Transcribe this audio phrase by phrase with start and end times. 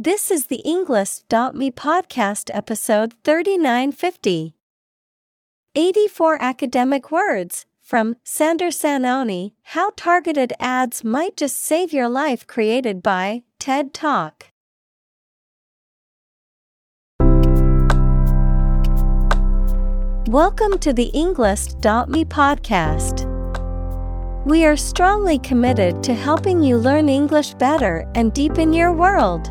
[0.00, 4.54] This is the Englist.me podcast episode 3950.
[5.74, 13.02] 84 academic words from Sandersan Onie How Targeted Ads Might Just Save Your Life, created
[13.02, 14.52] by TED Talk.
[20.28, 23.26] Welcome to the Englist.me podcast.
[24.46, 29.50] We are strongly committed to helping you learn English better and deepen your world.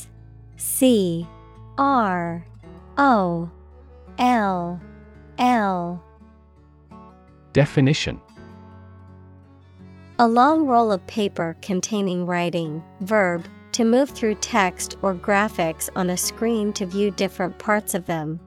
[0.81, 1.27] C
[1.77, 2.43] R
[2.97, 3.51] O
[4.17, 4.81] L
[5.37, 6.03] L.
[7.53, 8.19] Definition.
[10.17, 16.09] A long roll of paper containing writing, verb, to move through text or graphics on
[16.09, 18.39] a screen to view different parts of them.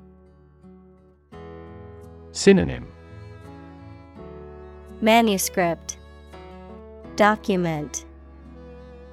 [2.32, 2.88] Synonym.
[5.00, 5.98] Manuscript.
[7.14, 8.04] Document.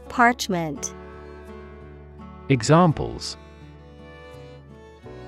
[0.09, 0.95] Parchment
[2.51, 3.37] Examples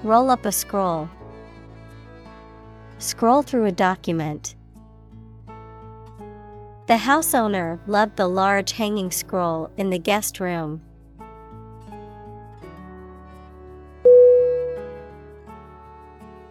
[0.04, 1.08] Roll up a scroll.
[2.98, 4.56] Scroll through a document.
[6.88, 10.82] The house owner loved the large hanging scroll in the guest room.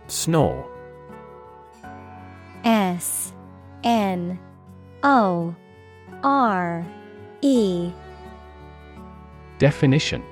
[0.06, 0.66] Snore
[2.65, 3.34] S
[3.84, 4.38] N
[5.03, 5.55] O
[6.22, 6.87] R
[7.43, 7.93] E
[9.59, 10.22] Definition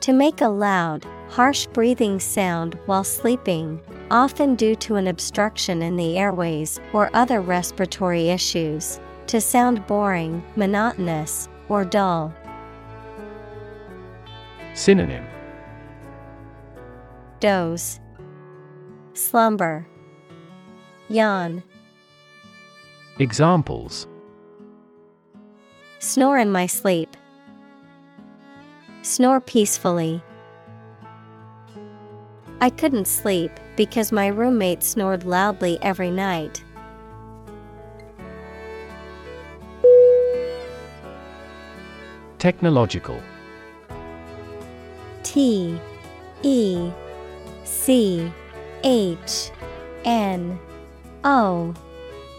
[0.00, 3.78] To make a loud, harsh breathing sound while sleeping,
[4.10, 8.98] often due to an obstruction in the airways or other respiratory issues.
[9.26, 12.34] To sound boring, monotonous, or dull.
[14.72, 15.26] Synonym
[17.38, 18.00] Doze,
[19.12, 19.86] Slumber,
[21.08, 21.62] Yawn.
[23.18, 24.08] Examples
[25.98, 27.16] Snore in my sleep.
[29.02, 30.22] Snore peacefully.
[32.60, 36.62] I couldn't sleep because my roommate snored loudly every night.
[42.36, 43.18] Technological
[45.22, 45.80] T
[46.42, 46.90] E
[47.64, 48.30] C
[48.84, 49.50] H
[50.04, 50.58] N
[51.24, 51.74] O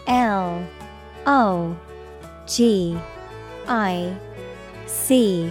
[0.06, 0.66] L
[1.26, 1.76] O
[2.46, 2.96] G
[3.66, 4.16] I
[4.86, 5.50] C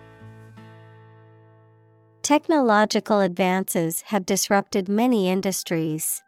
[2.23, 6.21] Technological advances have disrupted many industries.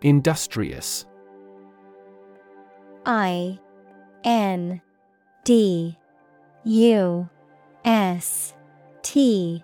[0.00, 1.04] Industrious.
[3.04, 3.58] I
[4.24, 4.80] N
[5.44, 5.98] D
[6.64, 7.28] U
[7.84, 8.54] S
[9.02, 9.62] T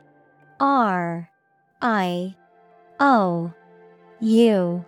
[0.60, 1.30] R
[1.80, 2.36] I
[3.00, 3.52] O
[4.20, 4.84] U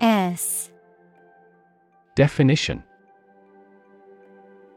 [0.00, 0.70] S.
[2.14, 2.82] Definition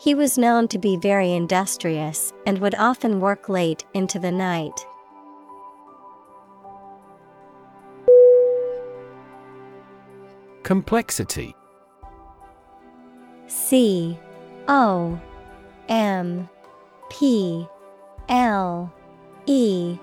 [0.00, 4.80] He was known to be very industrious and would often work late into the night.
[10.62, 11.54] Complexity.
[13.46, 14.18] C
[14.68, 15.20] O
[15.90, 16.48] M
[17.10, 17.66] P
[18.30, 18.90] L
[19.44, 19.98] E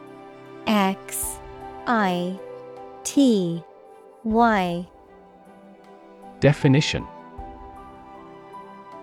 [0.67, 1.39] X
[1.88, 2.39] I
[3.03, 3.63] T
[4.23, 4.88] Y.
[6.39, 7.07] Definition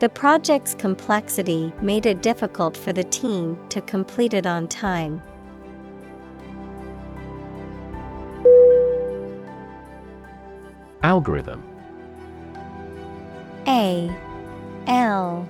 [0.00, 5.20] The project's complexity made it difficult for the team to complete it on time.
[11.02, 11.62] Algorithm.
[13.66, 14.10] A
[14.86, 15.46] L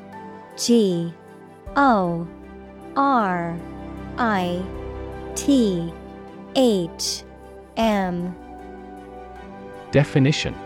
[0.57, 1.15] G
[1.77, 2.27] O
[2.97, 3.57] R
[4.19, 4.63] I
[5.37, 5.93] T
[6.57, 7.23] H
[7.77, 8.35] M.
[9.93, 10.57] Definition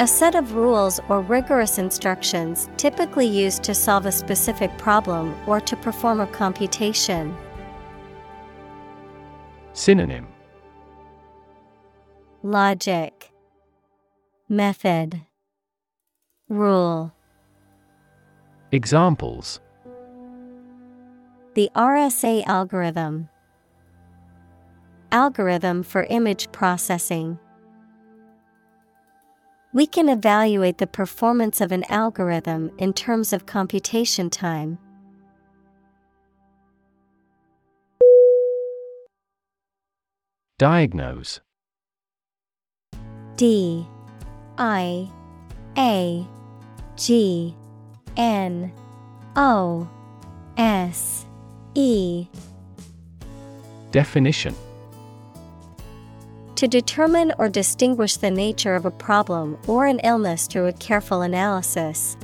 [0.00, 5.60] A set of rules or rigorous instructions typically used to solve a specific problem or
[5.60, 7.36] to perform a computation.
[9.74, 10.26] Synonym.
[12.42, 13.30] Logic.
[14.48, 15.20] Method.
[16.48, 17.12] Rule.
[18.72, 19.60] Examples.
[21.54, 23.28] The RSA algorithm.
[25.12, 27.38] Algorithm for image processing.
[29.74, 34.78] We can evaluate the performance of an algorithm in terms of computation time.
[40.58, 41.40] Diagnose.
[43.36, 43.86] D.
[44.58, 45.10] I.
[45.78, 46.26] A.
[46.96, 47.56] G.
[48.18, 48.70] N.
[49.36, 49.88] O.
[50.58, 51.24] S.
[51.74, 52.26] E.
[53.90, 54.54] Definition
[56.62, 61.22] To determine or distinguish the nature of a problem or an illness through a careful
[61.22, 62.16] analysis.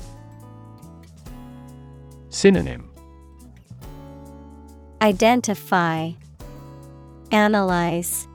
[2.28, 2.88] Synonym
[5.02, 6.12] Identify,
[7.32, 8.28] Analyze,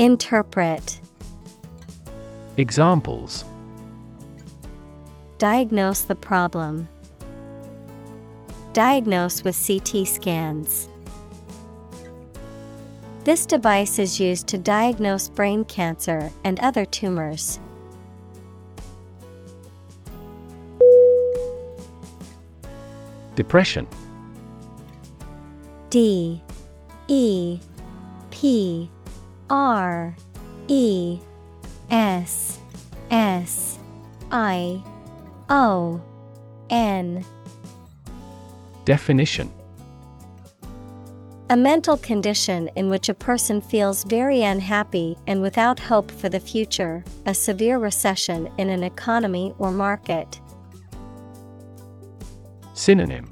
[0.00, 1.00] Interpret.
[2.56, 3.44] Examples
[5.38, 6.88] Diagnose the problem.
[8.72, 10.89] Diagnose with CT scans.
[13.22, 17.60] This device is used to diagnose brain cancer and other tumors.
[23.34, 23.86] Depression.
[25.90, 26.42] D
[27.08, 27.60] E
[28.30, 28.90] P
[29.50, 30.16] R
[30.68, 31.18] E
[31.90, 32.58] S
[33.10, 33.78] S
[34.30, 34.82] I
[35.50, 36.00] O
[36.70, 37.22] N.
[38.86, 39.52] Definition
[41.50, 46.38] A mental condition in which a person feels very unhappy and without hope for the
[46.38, 50.40] future, a severe recession in an economy or market.
[52.72, 53.28] Synonym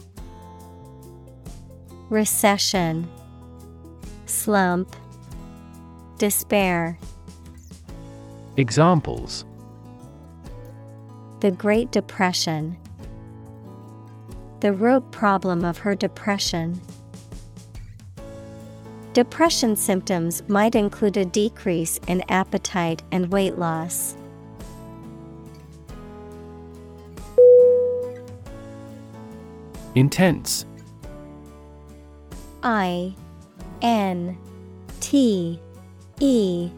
[2.10, 3.08] Recession,
[4.26, 4.96] Slump,
[6.18, 6.98] Despair.
[8.56, 9.44] Examples
[11.38, 12.76] The Great Depression.
[14.58, 16.80] The root problem of her depression.
[19.14, 24.16] Depression symptoms might include a decrease in appetite and weight loss.
[29.94, 30.66] Intense.
[32.62, 33.14] I
[33.82, 34.36] N
[35.00, 35.60] T
[36.20, 36.70] E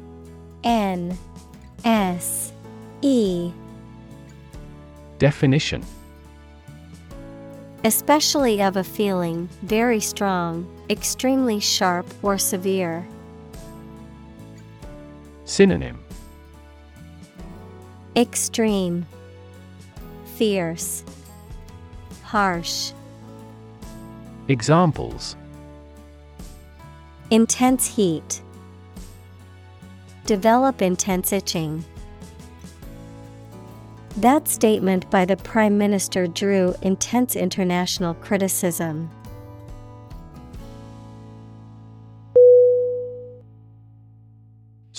[0.65, 1.19] N
[1.85, 2.53] S
[3.03, 3.53] E.
[5.19, 5.85] Definition.
[7.85, 13.07] Especially of a feeling, very strong, extremely sharp or severe.
[15.45, 16.05] Synonym
[18.17, 19.07] Extreme,
[20.37, 21.05] Fierce,
[22.25, 22.93] Harsh.
[24.49, 25.37] Examples
[27.31, 28.43] Intense heat.
[30.27, 31.85] Develop intense itching.
[34.17, 39.09] That statement by the Prime Minister drew intense international criticism.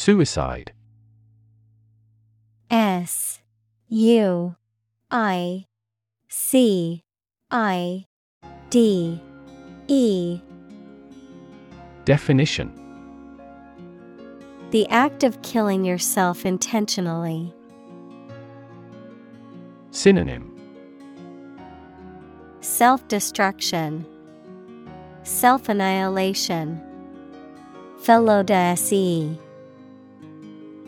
[0.02, 0.74] Suicide.
[2.72, 3.40] S
[3.88, 4.56] U
[5.12, 5.68] I
[6.28, 7.04] C
[7.52, 8.08] I
[8.72, 9.22] D
[9.88, 10.42] E.
[12.06, 12.74] Definition.
[14.72, 17.54] The act of killing yourself intentionally.
[19.92, 20.60] Synonym.
[22.62, 24.04] Self destruction,
[25.22, 26.82] Self annihilation,
[28.02, 28.44] Felo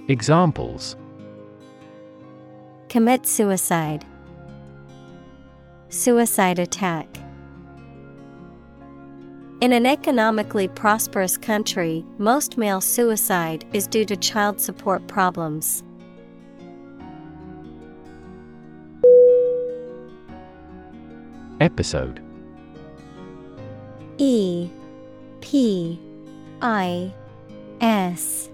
[0.10, 0.98] Examples
[2.90, 4.06] Commit suicide,
[5.88, 7.08] Suicide attack.
[9.62, 15.86] In an economically prosperous country, most male suicide is due to child support problems.
[21.62, 22.20] Episode
[24.18, 24.70] E
[25.40, 25.98] P
[26.62, 27.14] I
[27.80, 28.50] S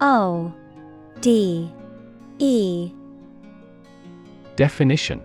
[0.00, 0.50] O
[1.24, 1.72] D
[2.38, 2.92] E.
[4.56, 5.22] Definition.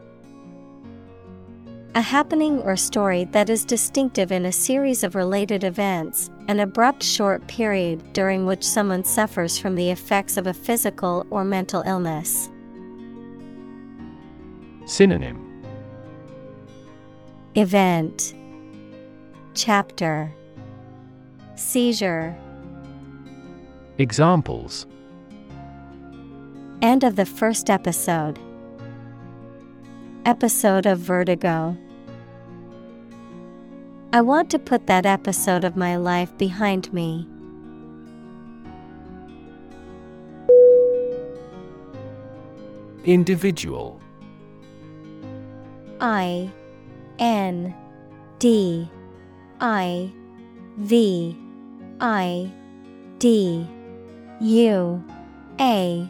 [1.94, 7.04] A happening or story that is distinctive in a series of related events, an abrupt
[7.04, 12.50] short period during which someone suffers from the effects of a physical or mental illness.
[14.86, 15.66] Synonym.
[17.56, 18.34] Event.
[19.54, 20.34] Chapter.
[21.56, 22.38] Seizure.
[23.98, 24.88] Examples
[26.82, 28.40] End of the first episode.
[30.26, 31.76] Episode of Vertigo.
[34.14, 37.28] I want to put that episode of my life behind me.
[43.04, 44.00] Individual
[46.00, 46.50] I
[47.20, 47.76] N
[48.40, 48.90] D
[49.60, 50.14] I
[50.78, 51.38] V
[52.00, 52.50] I
[53.18, 53.68] D
[54.40, 55.04] U
[55.60, 56.10] A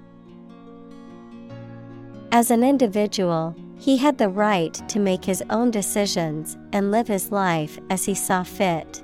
[2.33, 7.29] As an individual, he had the right to make his own decisions and live his
[7.29, 9.03] life as he saw fit.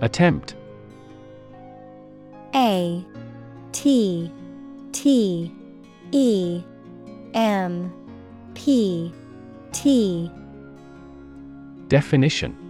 [0.00, 0.54] Attempt.
[2.54, 3.04] A
[3.72, 4.32] T
[4.92, 5.52] T
[6.10, 6.62] E
[7.34, 7.92] M
[8.54, 9.12] P
[9.72, 10.30] T.
[11.88, 12.61] Definition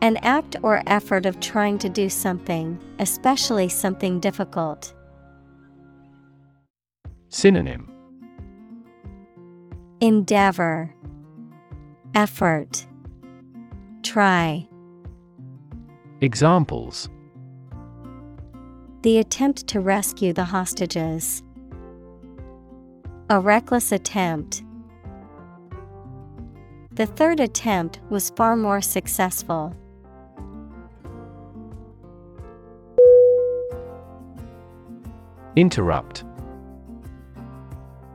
[0.00, 4.94] An act or effort of trying to do something, especially something difficult.
[7.30, 7.90] Synonym
[10.00, 10.94] Endeavor
[12.14, 12.86] Effort
[14.02, 14.68] Try
[16.20, 17.08] Examples
[19.02, 21.42] The attempt to rescue the hostages.
[23.30, 24.62] A reckless attempt.
[26.92, 29.76] The third attempt was far more successful.
[35.58, 36.22] Interrupt.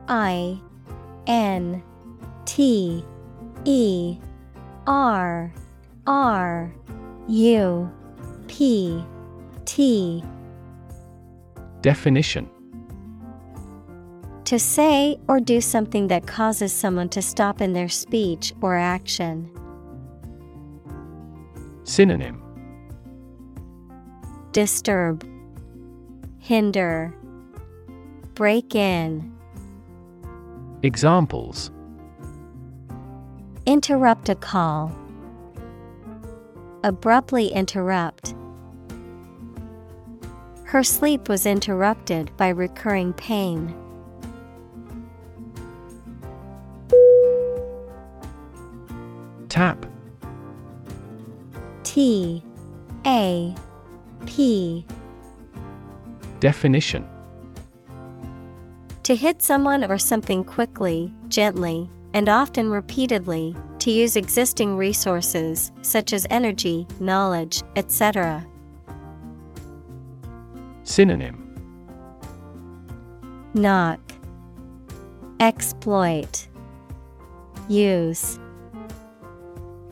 [0.07, 0.57] I
[1.27, 1.83] N
[2.45, 3.03] T
[3.65, 4.17] E
[4.88, 5.53] R
[6.07, 6.73] R
[7.27, 7.91] U
[8.47, 9.03] P
[9.65, 10.23] T.
[11.81, 12.50] Definition.
[14.45, 19.51] To say or do something that causes someone to stop in their speech or action.
[21.83, 22.41] Synonym.
[24.53, 25.27] Disturb,
[26.39, 27.13] Hinder,
[28.35, 29.31] Break in,
[30.81, 31.69] Examples
[33.67, 34.91] Interrupt a call.
[36.83, 38.33] Abruptly interrupt.
[40.65, 43.75] Her sleep was interrupted by recurring pain.
[49.47, 49.85] Tap
[51.83, 52.43] T
[53.05, 53.53] A
[54.25, 54.85] P
[56.39, 57.07] Definition
[59.03, 66.13] To hit someone or something quickly, gently, and often repeatedly, to use existing resources such
[66.13, 68.45] as energy, knowledge, etc.
[70.83, 71.53] Synonym
[73.53, 74.00] Knock,
[75.41, 76.48] Exploit,
[77.67, 78.39] Use,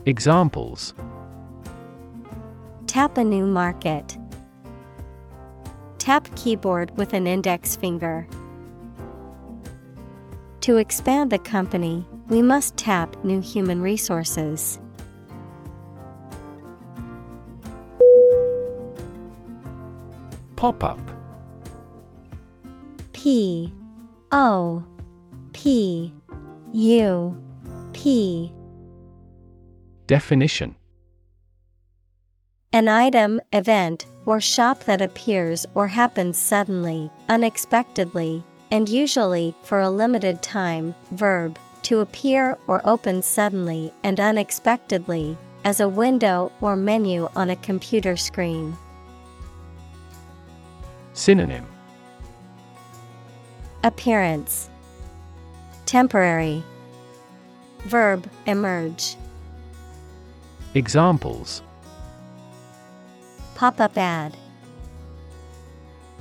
[0.06, 0.94] Examples
[2.86, 4.16] Tap a new market.
[5.98, 8.26] Tap keyboard with an index finger.
[10.62, 14.78] To expand the company, we must tap new human resources.
[20.54, 21.00] Pop up.
[23.12, 23.72] P
[24.30, 24.84] O
[25.52, 26.14] P
[26.72, 27.42] U
[27.92, 28.52] P.
[30.06, 30.76] Definition.
[32.72, 39.90] An item, event, or shop that appears or happens suddenly, unexpectedly, and usually for a
[39.90, 40.94] limited time.
[41.12, 47.56] Verb to appear or open suddenly and unexpectedly, as a window or menu on a
[47.56, 48.76] computer screen.
[51.12, 51.66] Synonym.
[53.84, 54.70] Appearance.
[55.86, 56.64] Temporary.
[57.80, 59.16] Verb emerge.
[60.74, 61.62] Examples.
[63.54, 64.36] Pop up ad.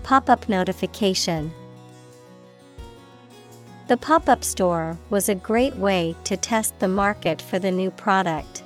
[0.04, 1.54] Pop up notification
[3.92, 7.92] The pop up store was a great way to test the market for the new
[7.92, 8.64] product.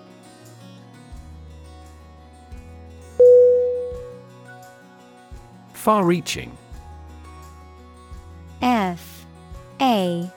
[5.74, 6.56] Far reaching
[8.62, 9.26] F
[9.82, 10.32] A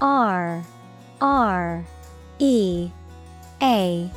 [0.00, 0.64] R
[1.20, 1.84] R
[2.40, 2.90] E
[3.62, 4.10] A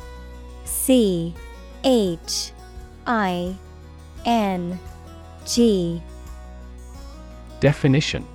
[0.64, 1.34] C
[1.84, 2.50] H
[3.06, 3.54] I
[4.26, 4.76] N
[5.46, 6.02] G.
[7.60, 8.26] Definition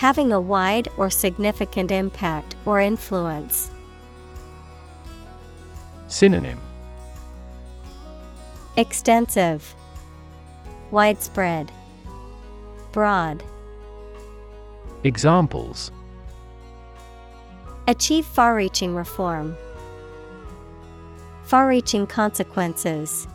[0.00, 3.70] Having a wide or significant impact or influence.
[6.08, 6.58] Synonym
[8.78, 9.74] Extensive
[10.90, 11.70] Widespread
[12.92, 13.42] Broad
[15.04, 15.92] Examples
[17.86, 19.54] Achieve far reaching reform.
[21.42, 23.28] Far reaching consequences.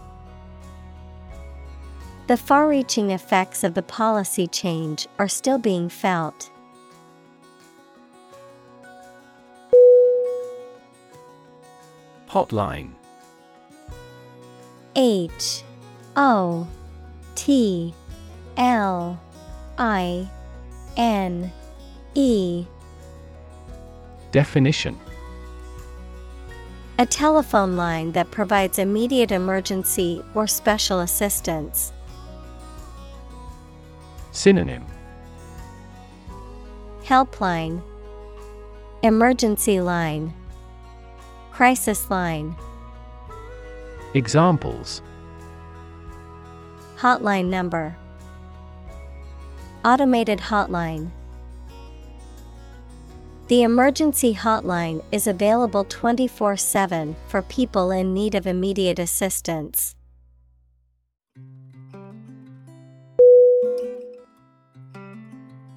[2.26, 6.50] The far reaching effects of the policy change are still being felt.
[12.36, 12.90] Hotline.
[14.98, 15.64] H
[16.18, 16.68] O
[17.36, 17.94] T
[18.58, 19.18] L
[19.78, 20.28] I
[20.98, 21.50] N
[22.14, 22.66] E.
[24.34, 25.00] Definition.
[27.00, 31.94] A telephone line that provides immediate emergency or special assistance.
[34.34, 34.86] Synonym.
[37.06, 37.82] Helpline.
[39.04, 40.34] Emergency line
[41.56, 42.54] Crisis line.
[44.14, 45.02] Examples.
[46.98, 47.96] Hotline number.
[49.86, 51.12] Automated hotline.
[53.48, 59.96] The emergency hotline is available 24 7 for people in need of immediate assistance.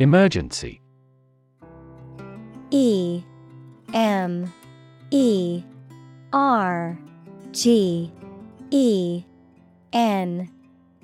[0.01, 0.81] Emergency.
[2.73, 3.23] E
[3.95, 4.53] M
[5.11, 5.63] E
[6.33, 6.99] R
[7.53, 8.13] G
[8.71, 9.25] E
[9.93, 10.51] N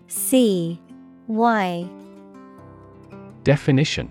[0.08, 0.80] C
[1.26, 1.88] Y.
[3.44, 4.10] Definition.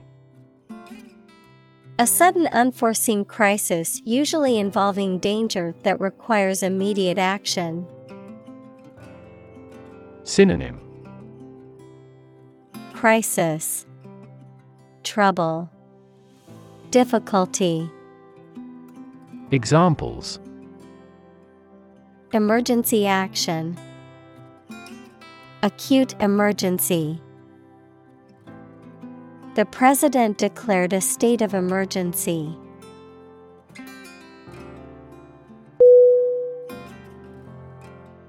[1.99, 7.85] A sudden unforeseen crisis usually involving danger that requires immediate action.
[10.23, 10.79] Synonym.
[12.93, 13.85] Crisis.
[15.03, 15.69] Trouble.
[16.89, 17.91] Difficulty
[19.53, 20.39] Examples.
[22.33, 23.77] Emergency action.
[25.61, 27.21] Acute emergency.
[29.53, 32.57] The President declared a state of emergency.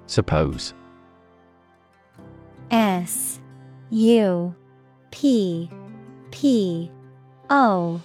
[0.04, 0.74] Suppose.
[2.70, 3.40] S
[3.88, 4.54] U
[5.10, 5.70] P
[6.30, 6.90] P
[7.48, 8.02] O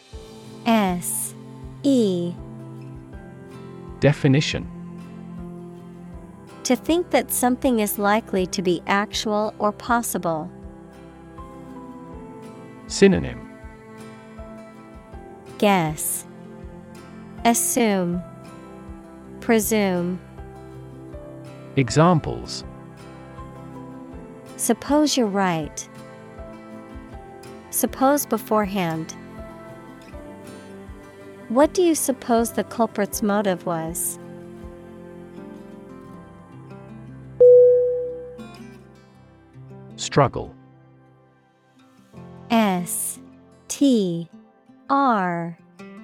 [0.65, 1.35] S
[1.83, 2.33] E
[3.99, 4.67] Definition
[6.63, 10.49] To think that something is likely to be actual or possible.
[12.87, 13.49] Synonym
[15.57, 16.25] Guess
[17.45, 18.21] Assume
[19.41, 20.19] Presume
[21.75, 22.63] Examples
[24.59, 25.87] Suppose you're right.
[27.69, 29.15] Suppose beforehand.
[31.49, 34.19] What do you suppose the culprit's motive was?
[39.95, 40.53] Struggle.
[42.51, 43.19] S
[43.67, 44.29] T
[44.91, 45.57] R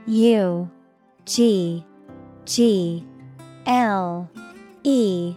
[0.07, 0.71] U
[1.25, 1.85] G
[2.45, 3.05] G
[3.67, 4.29] L
[4.83, 5.35] E.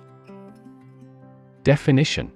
[1.64, 2.32] Definition.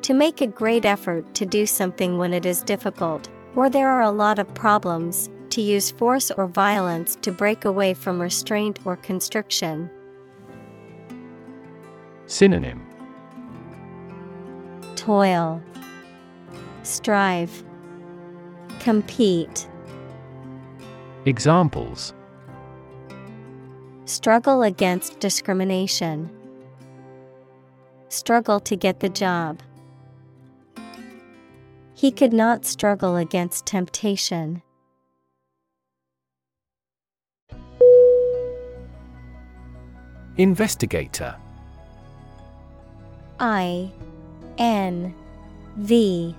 [0.00, 4.02] To make a great effort to do something when it is difficult, or there are
[4.02, 8.96] a lot of problems, to use force or violence to break away from restraint or
[8.96, 9.88] constriction.
[12.26, 12.84] Synonym
[14.96, 15.62] Toil,
[16.82, 17.62] Strive,
[18.80, 19.68] Compete.
[21.24, 22.14] Examples
[24.06, 26.28] Struggle against discrimination.
[28.08, 29.62] Struggle to get the job.
[31.94, 34.60] He could not struggle against temptation.
[40.36, 41.36] Investigator.
[43.38, 43.90] I
[44.58, 45.14] N
[45.76, 46.34] V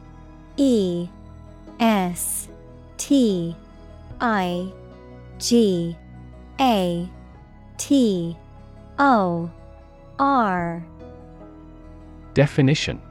[0.58, 1.08] E
[1.80, 2.48] S
[2.98, 3.56] T
[4.20, 4.72] I
[5.40, 5.96] G
[6.60, 7.10] A
[7.78, 8.38] T
[9.00, 9.52] O
[10.20, 10.86] R.
[12.34, 13.02] Definition.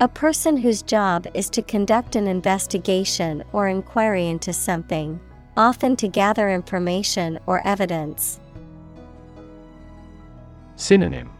[0.00, 5.20] A person whose job is to conduct an investigation or inquiry into something,
[5.56, 8.40] often to gather information or evidence.
[10.76, 11.30] Synonym.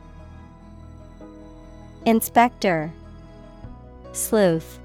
[2.06, 2.92] Inspector.
[4.12, 4.78] Sleuth.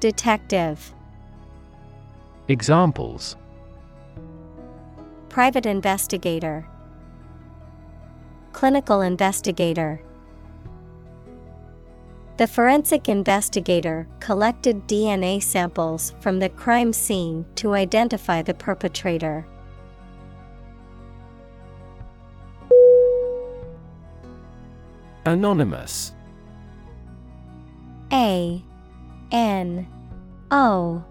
[0.00, 0.92] Detective.
[2.48, 3.36] Examples.
[5.28, 6.66] Private investigator.
[8.52, 10.00] Clinical investigator.
[12.38, 19.46] The forensic investigator collected DNA samples from the crime scene to identify the perpetrator.
[25.28, 26.14] Anonymous.
[28.10, 28.64] A
[29.30, 29.86] N
[30.50, 31.04] O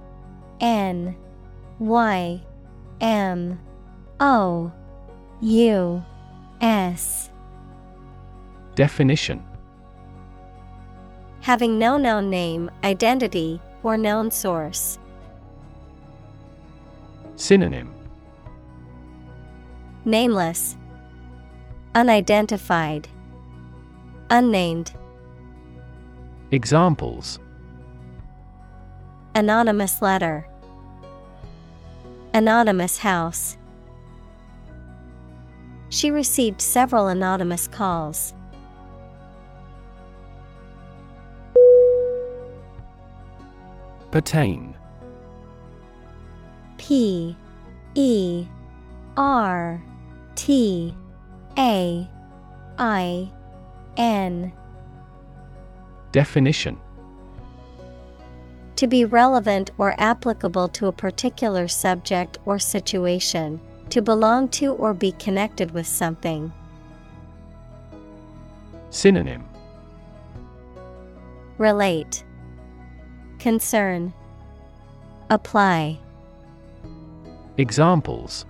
[0.60, 1.16] N
[1.78, 2.42] Y
[3.00, 3.60] M
[4.20, 4.72] O
[5.42, 6.04] U
[6.62, 7.30] S.
[8.74, 9.44] Definition.
[11.42, 14.98] Having no known name, identity, or known source.
[17.36, 17.94] Synonym.
[20.06, 20.76] Nameless,
[21.94, 23.08] Unidentified,
[24.30, 24.92] Unnamed.
[26.52, 27.40] Examples
[29.36, 30.48] Anonymous letter,
[32.34, 33.58] Anonymous house.
[35.90, 38.34] She received several anonymous calls.
[44.12, 44.76] Pertain
[46.78, 47.38] P
[47.96, 48.48] E
[49.16, 49.82] R
[50.36, 50.94] T
[51.58, 52.10] A
[52.78, 53.32] I
[53.98, 54.54] N.
[56.12, 56.80] Definition.
[58.78, 64.94] To be relevant or applicable to a particular subject or situation, to belong to or
[64.94, 66.54] be connected with something.
[68.92, 69.44] Synonym.
[71.58, 72.24] Relate,
[73.40, 74.14] Concern,
[75.30, 76.00] Apply,
[77.58, 78.46] Examples.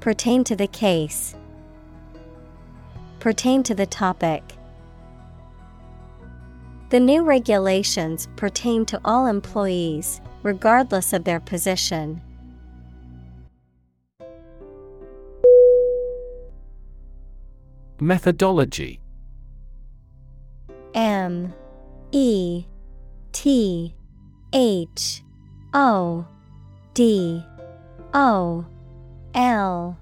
[0.00, 1.34] Pertain to the case,
[3.20, 4.42] Pertain to the topic.
[6.88, 12.22] The new regulations pertain to all employees, regardless of their position.
[18.00, 19.00] Methodology.
[20.94, 21.52] M.
[22.12, 22.64] E.
[23.32, 23.94] T.
[24.54, 25.22] H.
[25.74, 26.26] O.
[26.94, 27.44] D.
[28.14, 28.64] O.
[29.34, 29.98] L.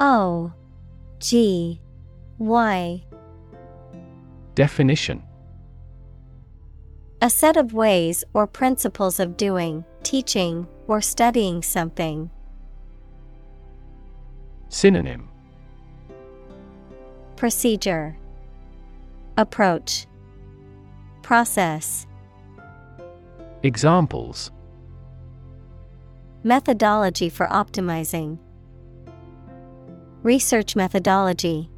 [0.00, 0.52] O.
[1.20, 1.80] G
[2.38, 3.02] Y
[4.56, 5.22] Definition.
[7.20, 12.30] A set of ways or principles of doing, teaching, or studying something.
[14.70, 15.28] Synonym.
[17.36, 18.16] Procedure.
[19.36, 20.06] Approach.
[21.22, 22.06] Process.
[23.62, 24.50] Examples.
[26.44, 28.38] Methodology for optimizing.
[30.22, 31.68] Research methodology.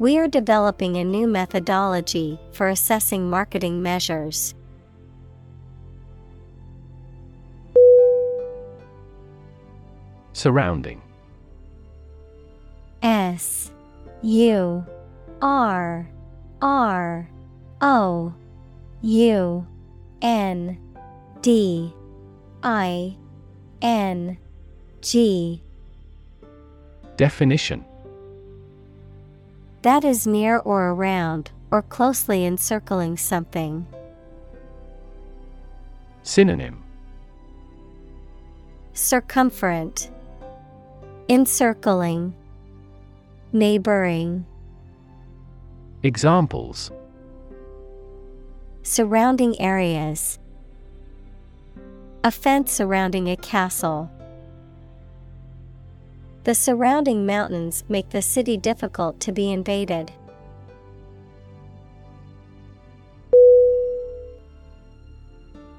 [0.00, 4.54] We are developing a new methodology for assessing marketing measures.
[10.32, 11.02] Surrounding.
[13.02, 13.70] S
[14.22, 14.86] U
[15.42, 16.08] R
[16.62, 17.28] R
[17.82, 18.34] O
[19.02, 19.66] U
[20.22, 20.78] N
[21.42, 21.92] D
[22.62, 23.16] I
[23.82, 24.38] N
[25.02, 25.62] G.
[27.18, 27.84] Definition
[29.82, 33.86] That is near or around, or closely encircling something.
[36.22, 36.82] Synonym
[38.92, 40.10] Circumferent,
[41.28, 42.34] Encircling,
[43.52, 44.44] Neighboring,
[46.02, 46.90] Examples
[48.82, 50.38] Surrounding areas.
[52.22, 54.10] A fence surrounding a castle.
[56.44, 60.10] The surrounding mountains make the city difficult to be invaded.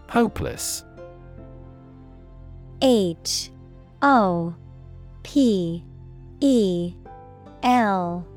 [0.09, 0.83] Hopeless
[2.81, 3.49] H
[4.01, 4.53] O
[5.23, 5.83] P
[6.41, 6.93] E
[7.63, 8.27] L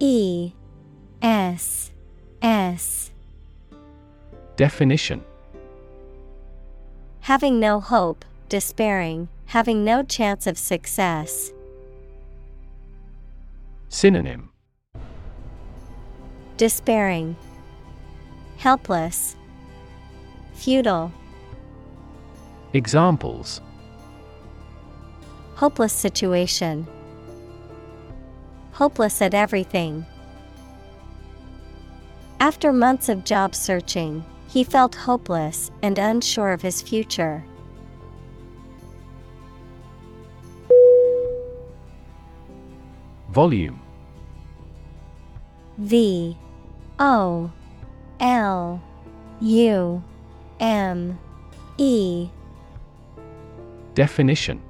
[0.00, 0.52] E
[1.22, 1.92] S
[2.42, 3.10] S
[4.56, 5.24] Definition
[7.20, 11.52] Having no hope, despairing, having no chance of success.
[13.92, 14.50] Synonym
[16.56, 17.34] Despairing,
[18.56, 19.34] Helpless,
[20.54, 21.12] Futile.
[22.72, 23.60] Examples
[25.56, 26.86] Hopeless situation.
[28.70, 30.06] Hopeless at everything.
[32.38, 37.44] After months of job searching, he felt hopeless and unsure of his future.
[43.30, 43.80] Volume.
[45.78, 46.36] V
[46.98, 47.52] O
[48.18, 48.82] L
[49.40, 50.02] U
[50.58, 51.18] M
[51.78, 52.28] E.
[53.94, 54.60] Definition.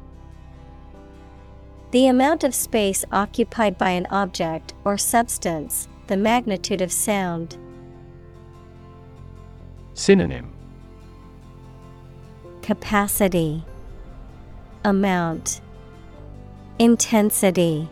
[1.90, 7.56] The amount of space occupied by an object or substance, the magnitude of sound.
[9.94, 10.52] Synonym.
[12.60, 13.64] Capacity.
[14.84, 15.62] Amount.
[16.78, 17.88] Intensity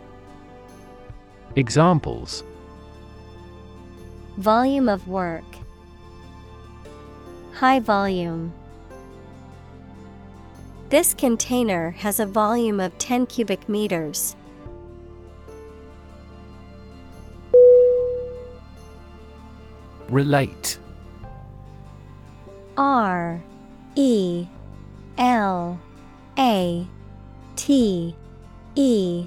[1.59, 2.45] Examples.
[4.37, 5.43] Volume of work.
[7.53, 8.53] High volume.
[10.89, 14.37] This container has a volume of 10 cubic meters.
[20.09, 20.79] Relate.
[22.77, 23.43] R
[23.97, 24.47] E
[25.19, 25.81] L
[26.39, 26.87] A
[27.57, 28.15] T
[28.77, 29.27] E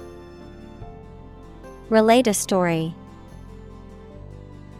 [1.91, 2.95] Relate a story.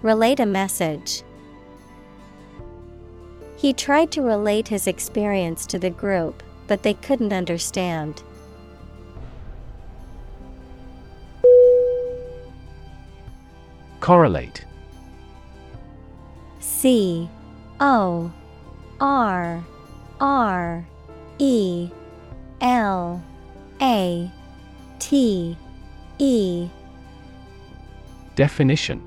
[0.01, 1.23] Relate a message.
[3.57, 8.23] He tried to relate his experience to the group, but they couldn't understand.
[13.99, 14.63] Correlate
[16.61, 17.29] C
[17.81, 18.31] O
[19.01, 19.65] R
[20.21, 20.87] R
[21.39, 21.89] E
[22.61, 23.21] L
[23.81, 24.31] A
[24.99, 25.57] T
[26.17, 26.69] E
[28.35, 29.01] Definition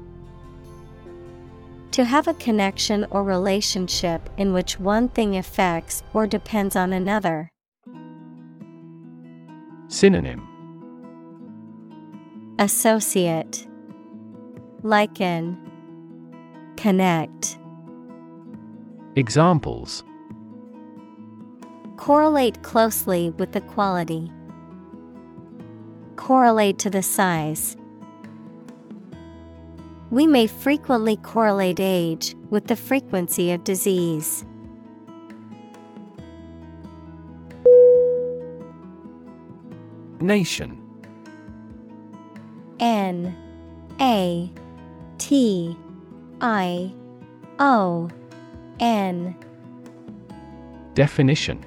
[1.92, 7.50] To have a connection or relationship in which one thing affects or depends on another.
[9.88, 10.46] Synonym
[12.58, 13.66] Associate
[14.82, 15.56] Liken
[16.76, 17.58] Connect
[19.16, 20.04] Examples
[21.96, 24.30] Correlate closely with the quality.
[26.16, 27.76] Correlate to the size.
[30.14, 34.44] We may frequently correlate age with the frequency of disease.
[40.20, 40.80] Nation.
[42.78, 43.36] N
[44.00, 44.52] A
[45.18, 45.76] T
[46.40, 46.94] I
[47.58, 48.08] O
[48.78, 49.34] N.
[50.94, 51.66] Definition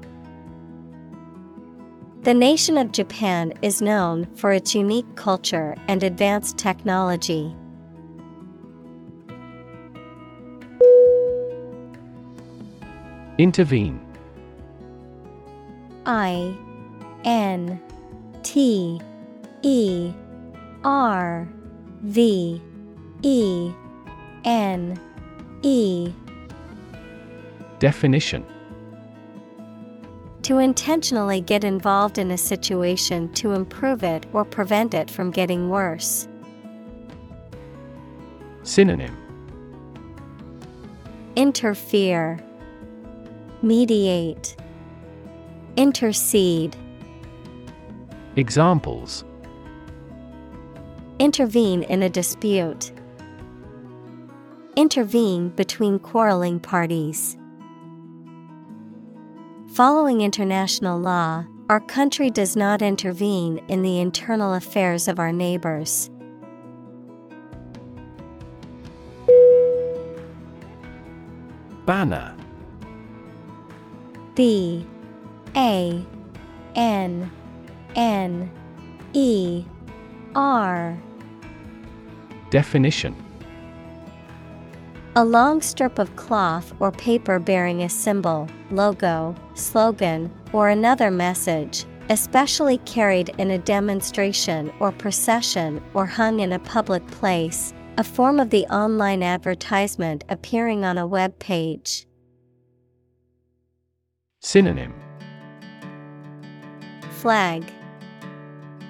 [2.23, 7.55] The nation of Japan is known for its unique culture and advanced technology.
[13.39, 13.99] Intervene.
[16.05, 16.55] I
[17.25, 17.81] N
[18.43, 19.01] T
[19.63, 20.13] E
[20.83, 21.47] R
[22.03, 22.61] V
[23.23, 23.71] E
[24.45, 24.99] N
[25.63, 26.13] E.
[27.79, 28.45] Definition
[30.43, 35.69] To intentionally get involved in a situation to improve it or prevent it from getting
[35.69, 36.27] worse.
[38.63, 39.17] Synonym
[41.35, 42.39] Interfere,
[43.61, 44.55] Mediate,
[45.77, 46.75] Intercede,
[48.35, 49.23] Examples
[51.21, 52.91] intervene in a dispute.
[54.75, 57.37] Intervene between quarreling parties.
[59.73, 66.09] Following international law, our country does not intervene in the internal affairs of our neighbors.
[71.85, 72.35] Banner.
[74.35, 74.85] B.
[75.55, 76.05] A.
[76.75, 77.31] N.
[77.95, 78.51] N.
[79.13, 79.63] E.
[80.35, 81.01] R.
[82.49, 83.15] Definition.
[85.15, 91.85] A long strip of cloth or paper bearing a symbol, logo, slogan, or another message,
[92.09, 98.39] especially carried in a demonstration or procession or hung in a public place, a form
[98.39, 102.05] of the online advertisement appearing on a web page.
[104.39, 104.93] Synonym.
[107.11, 107.63] Flag.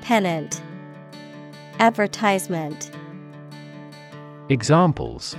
[0.02, 0.64] Pennant.
[1.80, 2.90] Advertisement.
[4.50, 5.36] Examples.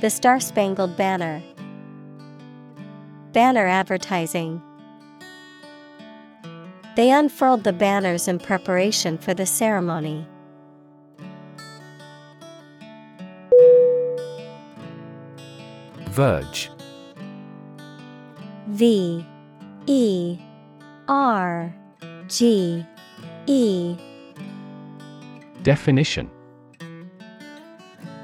[0.00, 1.42] The Star Spangled Banner
[3.32, 4.60] Banner advertising.
[6.96, 10.26] They unfurled the banners in preparation for the ceremony.
[16.08, 16.70] Verge.
[18.68, 19.24] V
[19.86, 20.38] E
[21.08, 21.74] R
[22.26, 22.84] G
[23.46, 23.96] E.
[25.62, 26.30] Definition.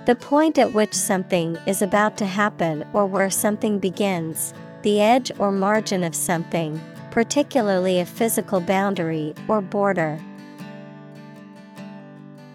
[0.06, 4.54] The point at which something is about to happen or where something begins,
[4.86, 10.16] the edge or margin of something, particularly a physical boundary or border.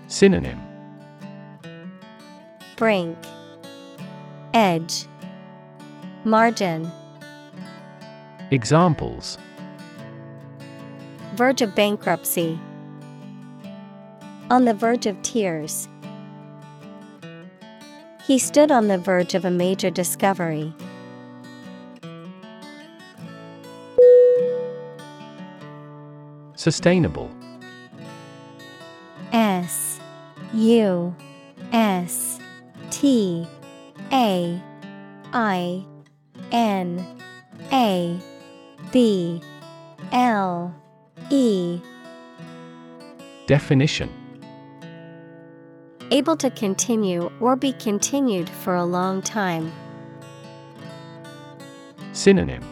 [0.07, 0.57] Synonym
[2.77, 3.17] Brink
[4.53, 5.07] Edge
[6.23, 6.89] Margin
[8.49, 9.37] Examples
[11.35, 12.57] Verge of bankruptcy.
[14.49, 15.89] On the verge of tears.
[18.23, 20.73] He stood on the verge of a major discovery.
[26.61, 27.31] Sustainable.
[29.33, 29.99] S
[30.53, 31.15] U
[31.73, 32.39] S
[32.91, 33.47] T
[34.11, 34.61] A
[35.33, 35.85] I
[36.51, 37.03] N
[37.73, 38.19] A
[38.91, 39.41] B
[40.11, 40.75] L
[41.31, 41.79] E.
[43.47, 44.11] Definition.
[46.11, 49.73] Able to continue or be continued for a long time.
[52.13, 52.63] Synonym.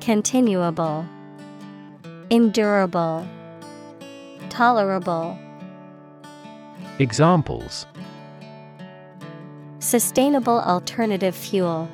[0.00, 1.04] Continuable,
[2.32, 3.28] Endurable,
[4.48, 5.38] Tolerable.
[6.98, 7.84] Examples
[9.80, 11.90] Sustainable alternative fuel.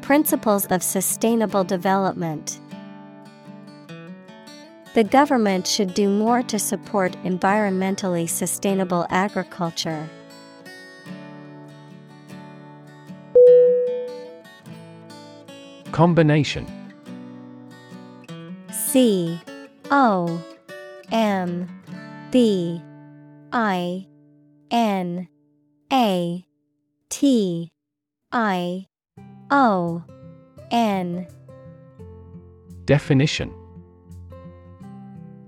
[0.00, 2.58] Principles of sustainable development.
[4.94, 10.10] The government should do more to support environmentally sustainable agriculture.
[15.92, 16.77] Combination
[18.88, 19.38] C
[19.90, 20.42] O
[21.12, 21.68] M
[22.30, 22.80] B
[23.52, 24.06] I
[24.70, 25.28] N
[25.92, 26.46] A
[27.10, 27.70] T
[28.32, 28.86] I
[29.50, 30.02] O
[30.70, 31.26] N.
[32.86, 33.52] Definition.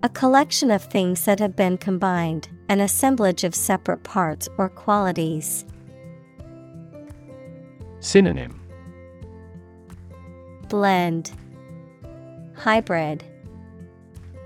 [0.02, 5.64] A collection of things that have been combined, an assemblage of separate parts or qualities.
[8.00, 8.60] Synonym.
[10.68, 11.32] Blend.
[12.54, 13.24] Hybrid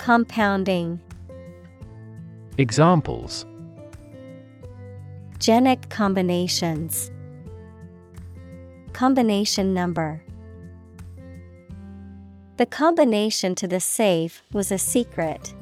[0.05, 1.01] Compounding.
[2.59, 3.47] Examples.
[5.39, 7.11] Genic combinations.
[8.93, 10.23] Combination number.
[12.59, 15.55] The combination to the safe was a secret.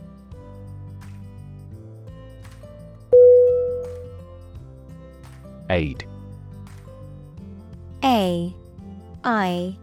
[5.70, 6.04] Aid.
[8.02, 8.52] A
[9.22, 9.76] I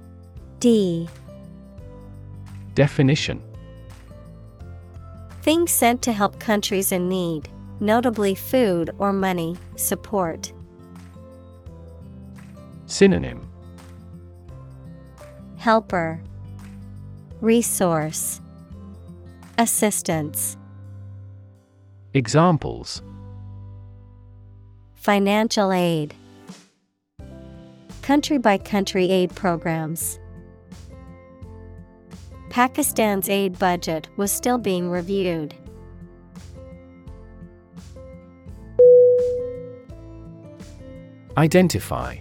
[0.60, 1.08] D.
[2.76, 3.42] Definition
[5.50, 10.54] Things sent to help countries in need, notably food or money, support.
[12.86, 13.50] Synonym.
[15.58, 16.22] Helper.
[17.41, 18.41] Resource.
[19.58, 20.56] Assistance.
[22.14, 23.02] Examples.
[24.93, 26.14] Financial aid.
[28.04, 30.19] Country by country aid programs.
[32.50, 35.54] Pakistan's aid budget was still being reviewed.
[41.38, 42.18] Identify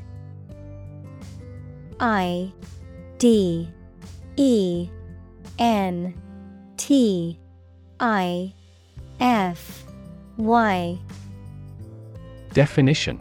[1.98, 2.52] I
[3.18, 3.68] D
[4.36, 4.88] E
[5.58, 6.14] N
[6.76, 7.38] T
[7.98, 8.54] I
[9.18, 9.84] F
[10.36, 10.98] Y.
[12.52, 13.20] Definition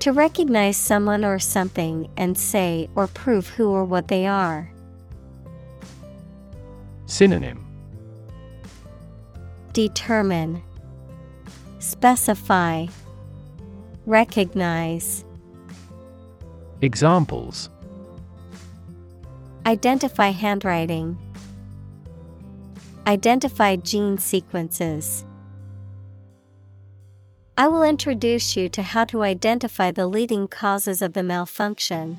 [0.00, 4.71] To recognize someone or something and say or prove who or what they are.
[7.12, 7.62] Synonym
[9.74, 10.62] Determine,
[11.78, 12.86] Specify,
[14.06, 15.22] Recognize.
[16.80, 17.68] Examples
[19.66, 21.18] Identify handwriting.
[23.06, 25.26] Identify gene sequences.
[27.58, 32.18] I will introduce you to how to identify the leading causes of the malfunction.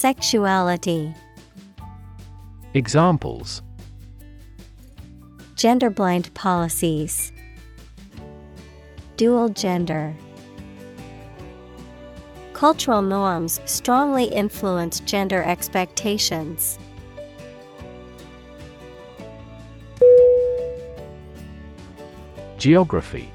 [0.00, 1.14] Sexuality
[2.72, 3.60] Examples
[5.56, 7.32] Gender blind policies.
[9.18, 10.16] Dual gender.
[12.54, 16.78] Cultural norms strongly influence gender expectations.
[22.56, 23.30] Geography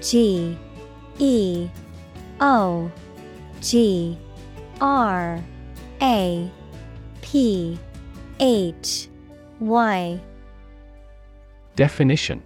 [0.00, 0.56] G
[1.18, 1.68] E
[2.38, 2.92] O
[3.60, 4.16] G
[4.80, 5.42] R
[6.00, 6.50] A
[7.20, 7.78] P
[8.38, 9.08] H
[9.60, 10.20] Y.
[11.74, 12.42] Definition.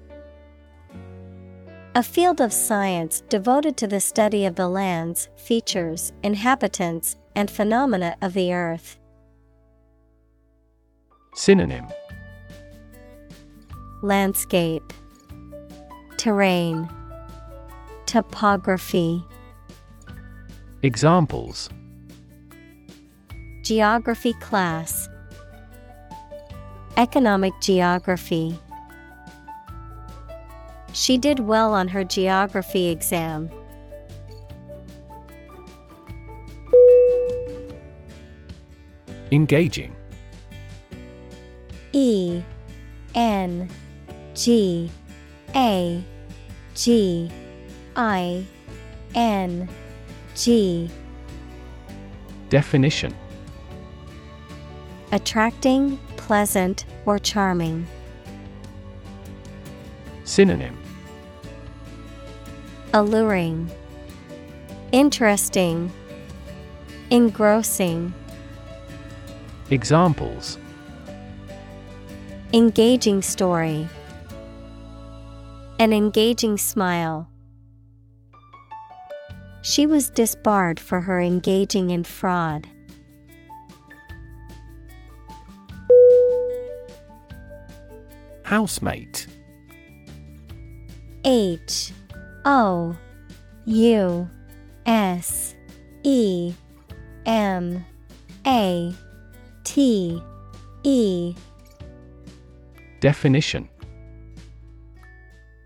[1.95, 8.17] A field of science devoted to the study of the lands, features, inhabitants, and phenomena
[8.23, 8.99] of the earth.
[11.35, 11.87] Synonym.
[14.03, 14.93] Landscape,
[16.17, 16.89] Terrain,
[18.07, 19.23] Topography.
[20.83, 21.69] Examples
[23.63, 25.09] Geography class,
[26.97, 28.59] Economic geography.
[30.93, 33.49] She did well on her geography exam.
[39.31, 39.95] Engaging
[41.93, 42.43] E
[43.15, 43.71] N
[44.35, 44.91] G
[45.55, 46.05] A
[46.75, 47.31] G
[47.95, 48.45] I
[49.15, 49.69] N
[50.35, 50.91] G
[52.51, 53.15] Definition
[55.13, 57.87] Attracting, pleasant, or charming.
[60.25, 60.79] Synonym
[62.95, 63.71] Alluring,
[64.91, 65.93] Interesting,
[67.11, 68.15] Engrossing,
[69.69, 70.57] Examples
[72.55, 73.87] Engaging story.
[75.79, 77.29] An engaging smile.
[79.61, 82.69] She was disbarred for her engaging in fraud.
[88.53, 89.27] Housemate.
[91.25, 91.91] H
[92.45, 92.95] O
[93.65, 94.29] U
[94.85, 95.55] S
[96.03, 96.53] E
[97.25, 97.83] M
[98.47, 98.95] A
[99.65, 100.23] T
[100.83, 101.35] E.
[103.01, 103.71] Definition.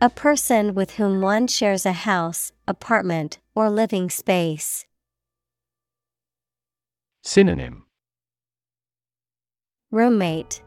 [0.01, 4.87] A person with whom one shares a house, apartment, or living space.
[7.25, 7.83] Synonym.
[9.91, 10.63] Roommate,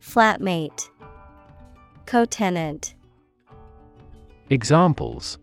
[0.00, 0.88] Flatmate,
[2.08, 2.94] Co-tenant,
[4.48, 5.36] Examples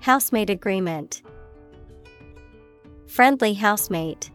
[0.00, 1.22] Housemate agreement.
[3.06, 4.30] Friendly housemate.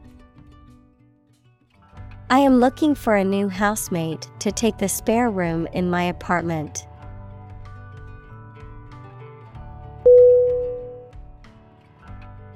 [2.31, 6.87] I am looking for a new housemate to take the spare room in my apartment.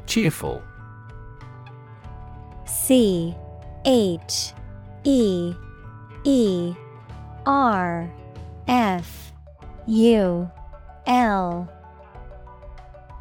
[0.07, 0.63] Cheerful
[2.65, 3.35] C
[3.85, 4.53] H
[5.03, 5.53] E
[6.23, 6.75] E
[7.45, 8.09] R
[8.67, 9.33] F
[9.87, 10.49] U
[11.05, 11.71] L.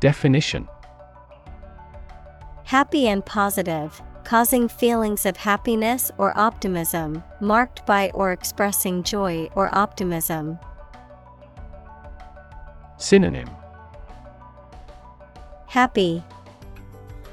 [0.01, 0.68] Definition.
[2.64, 9.75] Happy and positive, causing feelings of happiness or optimism, marked by or expressing joy or
[9.75, 10.59] optimism.
[12.97, 13.51] Synonym.
[15.66, 16.22] Happy,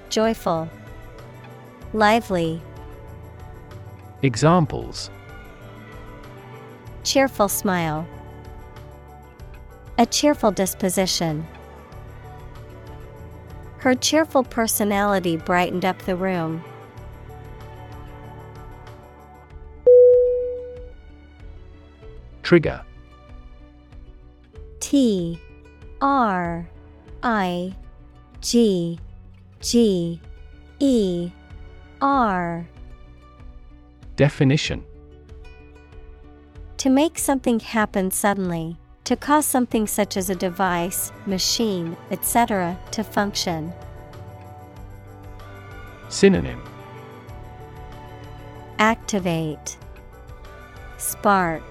[0.10, 0.68] joyful,
[1.94, 2.62] lively,
[4.24, 5.10] Examples
[7.04, 8.08] cheerful smile.
[9.98, 11.46] A cheerful disposition.
[13.78, 16.64] Her cheerful personality brightened up the room.
[22.44, 22.82] Trigger
[24.80, 25.40] T
[26.02, 26.68] R
[27.24, 27.76] I
[28.42, 29.00] G
[29.62, 30.20] G
[30.80, 31.32] E
[32.02, 32.68] R
[34.16, 34.84] Definition
[36.82, 43.04] To make something happen suddenly, to cause something such as a device, machine, etc., to
[43.04, 43.72] function.
[46.10, 46.60] Synonym
[48.80, 49.78] Activate,
[50.98, 51.62] Spark,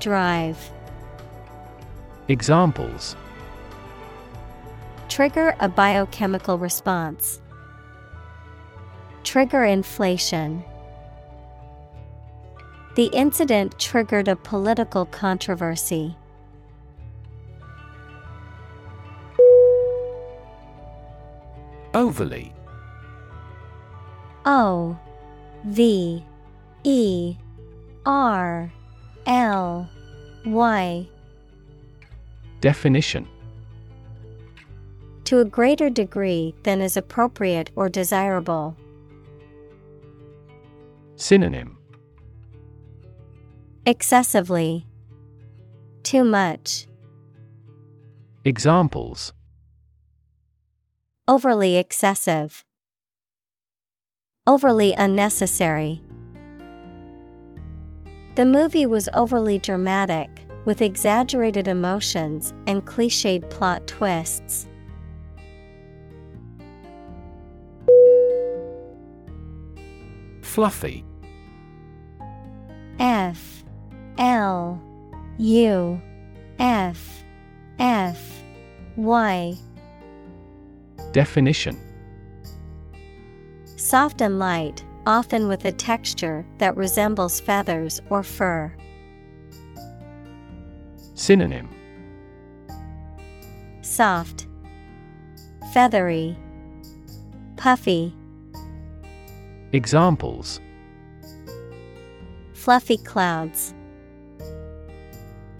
[0.00, 0.70] Drive.
[2.28, 3.14] Examples
[5.10, 7.42] Trigger a biochemical response.
[9.22, 10.64] Trigger inflation.
[12.96, 16.16] The incident triggered a political controversy.
[21.92, 22.54] Overly
[24.46, 24.98] O
[25.66, 26.24] V
[26.84, 27.36] E
[28.06, 28.72] R
[29.26, 29.90] L
[30.46, 31.06] Y
[32.62, 33.28] Definition
[35.24, 38.74] To a greater degree than is appropriate or desirable.
[41.16, 41.75] Synonym
[43.88, 44.84] Excessively.
[46.02, 46.88] Too much.
[48.44, 49.32] Examples
[51.28, 52.64] Overly excessive.
[54.44, 56.02] Overly unnecessary.
[58.34, 60.30] The movie was overly dramatic,
[60.64, 64.66] with exaggerated emotions and cliched plot twists.
[70.42, 71.04] Fluffy
[72.98, 73.55] F
[74.18, 74.80] L
[75.38, 76.00] U
[76.58, 77.24] F
[77.78, 78.42] F
[78.96, 79.54] Y.
[81.12, 81.78] Definition.
[83.76, 88.74] Soft and light, often with a texture that resembles feathers or fur.
[91.14, 91.68] Synonym.
[93.82, 94.46] Soft,
[95.72, 96.36] Feathery,
[97.56, 98.14] Puffy,
[99.72, 100.60] Examples.
[102.54, 103.74] Fluffy clouds,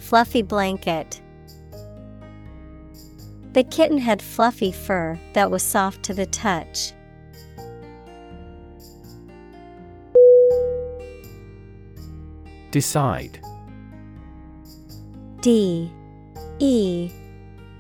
[0.06, 1.20] Fluffy blanket.
[3.54, 6.92] The kitten had fluffy fur that was soft to the touch.
[12.70, 13.40] Decide.
[15.40, 15.90] D.
[16.60, 17.10] E.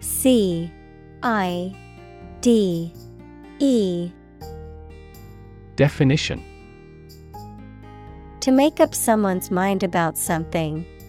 [0.00, 0.68] C.
[1.22, 1.76] I.
[2.40, 2.92] D.
[3.60, 4.10] E.
[5.76, 6.42] Definition.
[8.40, 10.84] To make up someone's mind about something,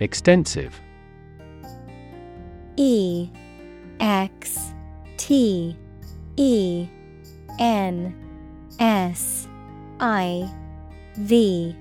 [0.00, 0.80] Extensive.
[2.76, 3.28] E
[4.00, 4.72] X
[5.16, 5.76] T
[6.36, 6.88] E
[7.58, 8.14] N
[8.78, 9.48] S
[9.98, 10.48] I
[11.16, 11.74] V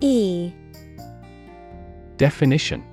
[0.00, 0.52] E.
[2.16, 2.84] Definition.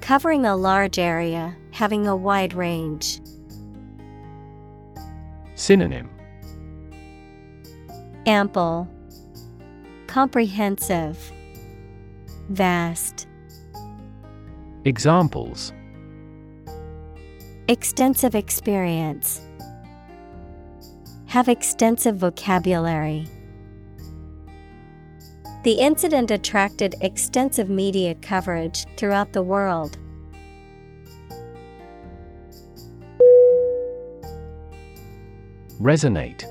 [0.00, 3.20] Covering a large area, having a wide range.
[5.54, 6.10] Synonym.
[8.26, 8.88] Ample,
[10.08, 11.32] Comprehensive,
[12.52, 13.28] Vast.
[14.84, 15.72] Examples
[17.68, 19.40] Extensive experience.
[21.24, 23.26] Have extensive vocabulary.
[25.64, 29.96] The incident attracted extensive media coverage throughout the world.
[35.80, 36.44] Resonate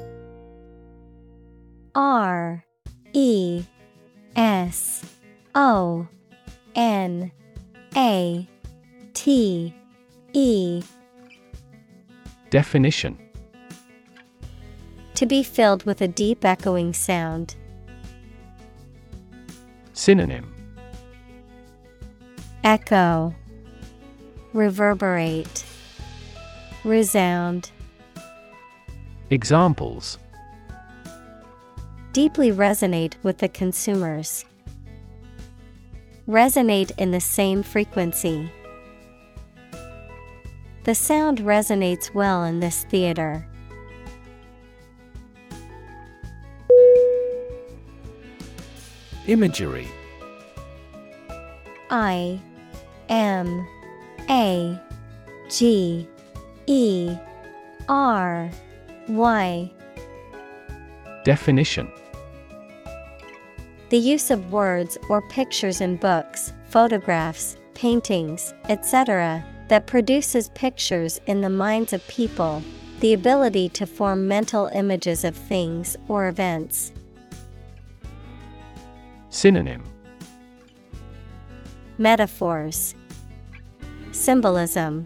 [1.94, 2.66] R
[3.14, 3.64] E
[4.36, 5.11] S
[5.56, 6.08] O
[6.76, 7.32] N
[7.96, 8.48] A
[9.14, 9.74] T
[10.34, 10.84] E.
[12.50, 13.18] Definition.
[15.16, 17.56] To be filled with a deep echoing sound.
[19.94, 20.54] Synonym.
[22.64, 23.36] Echo.
[24.54, 25.66] Reverberate.
[26.84, 27.72] Resound.
[29.30, 30.18] Examples.
[32.14, 34.44] Deeply resonate with the consumers.
[36.28, 38.52] Resonate in the same frequency.
[40.84, 43.46] The sound resonates well in this theater.
[49.28, 49.88] Imagery
[51.92, 52.40] I
[53.10, 53.68] M
[54.30, 54.80] A
[55.50, 56.08] G
[56.66, 57.16] E
[57.88, 58.50] R
[59.08, 59.72] Y
[61.24, 61.92] Definition
[63.92, 71.42] The use of words or pictures in books, photographs, paintings, etc., that produces pictures in
[71.42, 72.64] the minds of people,
[73.02, 76.94] the ability to form mental images of things or events.
[79.30, 79.84] Synonym.
[81.98, 82.96] Metaphors.
[84.14, 85.06] Symbolism.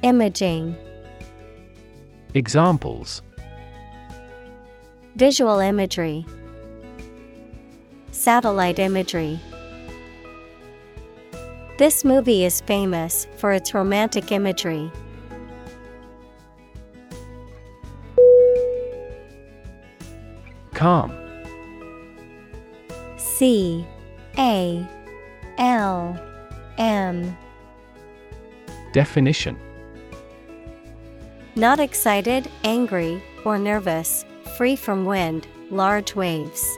[0.00, 0.74] Imaging.
[2.32, 3.20] Examples.
[5.16, 6.24] Visual imagery
[8.28, 9.40] Satellite imagery
[11.78, 14.92] This movie is famous for its romantic imagery.
[20.74, 21.10] Calm
[23.16, 23.86] C
[24.36, 24.86] A
[25.56, 26.20] L
[26.76, 27.34] M
[28.92, 29.58] Definition
[31.56, 34.26] Not excited, angry, or nervous,
[34.58, 36.76] free from wind, large waves.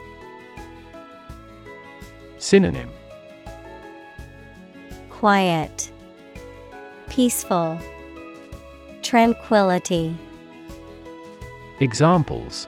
[2.40, 2.90] Synonym
[5.10, 5.92] Quiet,
[7.10, 7.78] Peaceful,
[9.02, 10.16] Tranquility.
[11.80, 12.66] Examples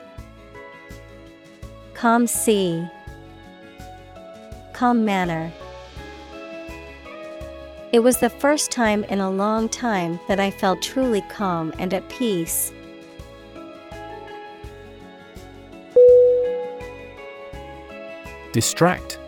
[1.95, 2.87] Calm sea,
[4.75, 5.51] Calm manner.
[7.93, 11.95] It was the first time in a long time that I felt truly calm and
[11.95, 12.73] at peace.
[18.53, 19.19] Distract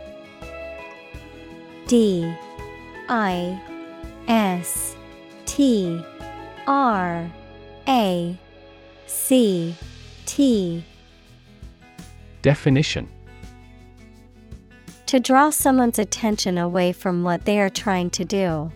[1.94, 2.34] D
[3.08, 3.56] I
[4.26, 4.96] S
[5.46, 6.04] T
[6.66, 7.30] R
[7.86, 8.36] A
[9.06, 9.76] C
[10.26, 10.84] T.
[12.42, 13.08] Definition.
[15.06, 18.72] To draw someone's attention away from what they are trying to do.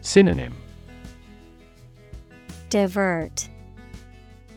[0.00, 0.56] Synonym.
[2.70, 3.46] Divert,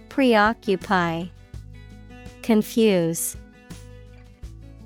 [0.08, 1.26] Preoccupy,
[2.42, 3.36] Confuse.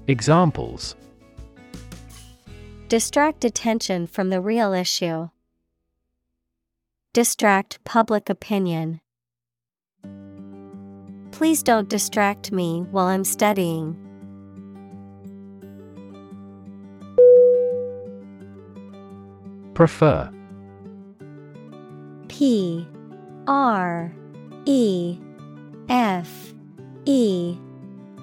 [0.07, 0.95] Examples
[2.87, 5.29] Distract attention from the real issue.
[7.13, 9.01] Distract public opinion.
[11.31, 13.97] Please don't distract me while I'm studying.
[19.73, 20.31] Prefer.
[22.27, 22.87] P.
[23.47, 24.13] R.
[24.65, 25.17] E.
[25.89, 26.53] F.
[27.05, 27.57] E.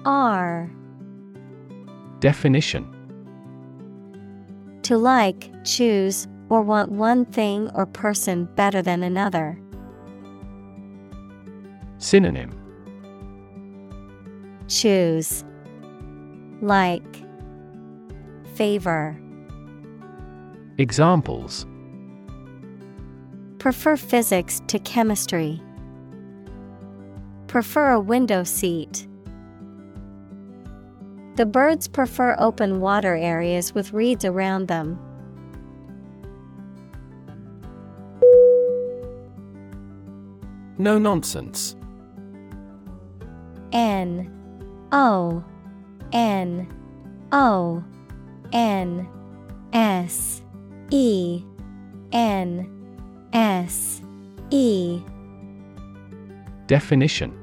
[0.05, 0.71] R.
[2.21, 3.02] Definition
[4.83, 9.59] To like, choose, or want one thing or person better than another.
[11.97, 12.59] Synonym
[14.67, 15.43] Choose.
[16.61, 17.03] Like.
[18.55, 19.19] Favor.
[20.77, 21.65] Examples
[23.59, 25.61] Prefer physics to chemistry.
[27.47, 29.07] Prefer a window seat.
[31.35, 34.99] The birds prefer open water areas with reeds around them.
[40.77, 41.75] No nonsense.
[43.71, 44.29] N
[44.91, 45.43] O
[46.11, 46.67] N
[47.31, 47.83] O
[48.51, 49.07] N
[49.73, 50.43] S
[50.91, 51.43] E
[52.11, 52.69] N
[53.33, 54.01] S
[54.51, 55.01] E
[56.67, 57.42] Definition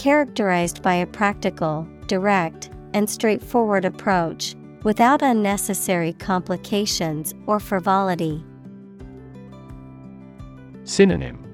[0.00, 8.42] Characterized by a practical, direct, and straightforward approach, without unnecessary complications or frivolity.
[10.84, 11.44] Synonym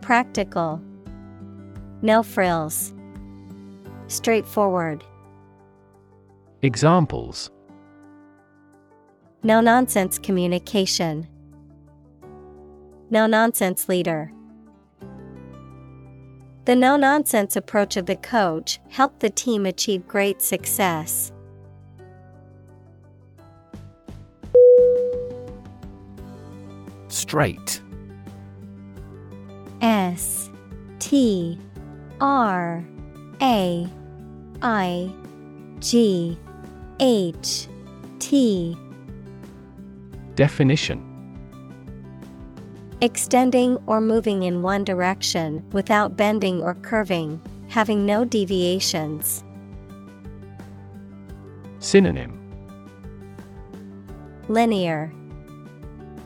[0.00, 0.80] Practical.
[2.00, 2.94] No frills.
[4.06, 5.04] Straightforward.
[6.62, 7.50] Examples
[9.42, 11.28] No nonsense communication.
[13.10, 14.32] No nonsense leader.
[16.68, 21.32] The no nonsense approach of the coach helped the team achieve great success.
[27.08, 27.80] Straight.
[29.80, 30.50] S
[30.98, 31.58] T
[32.20, 32.84] R
[33.40, 33.88] A
[34.60, 35.10] I
[35.80, 36.38] G
[37.00, 37.66] H
[38.18, 38.76] T.
[40.34, 41.07] Definition
[43.00, 49.44] Extending or moving in one direction without bending or curving, having no deviations.
[51.78, 52.34] Synonym
[54.48, 55.12] Linear,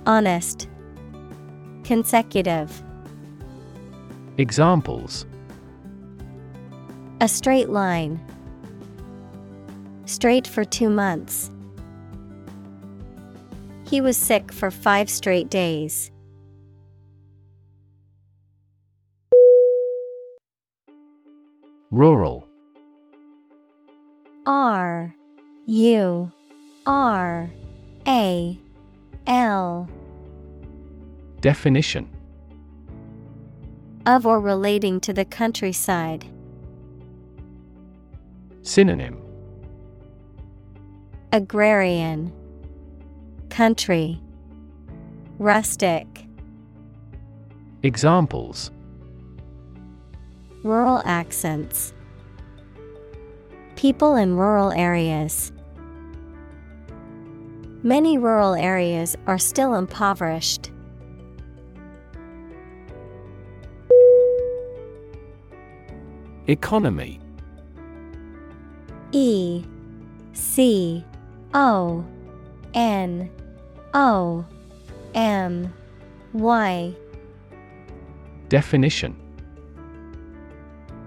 [0.06, 0.68] Honest,
[1.84, 2.82] Consecutive.
[4.38, 5.26] Examples
[7.20, 8.18] A straight line.
[10.06, 11.50] Straight for two months.
[13.86, 16.11] He was sick for five straight days.
[21.92, 22.48] Rural.
[24.46, 25.14] R
[25.66, 26.32] U
[26.86, 27.50] R
[28.08, 28.58] A
[29.26, 29.90] L.
[31.42, 32.08] Definition.
[34.06, 36.24] Of or relating to the countryside.
[38.62, 39.20] Synonym.
[41.30, 42.32] Agrarian.
[43.50, 44.18] Country.
[45.38, 46.06] Rustic.
[47.82, 48.70] Examples
[50.62, 51.92] Rural accents
[53.74, 55.50] People in rural areas.
[57.82, 60.70] Many rural areas are still impoverished.
[66.46, 67.18] Economy
[69.10, 69.64] E
[70.32, 71.04] C
[71.54, 72.04] O
[72.74, 73.30] N
[73.94, 74.44] O
[75.14, 75.72] M
[76.32, 76.94] Y
[78.48, 79.21] Definition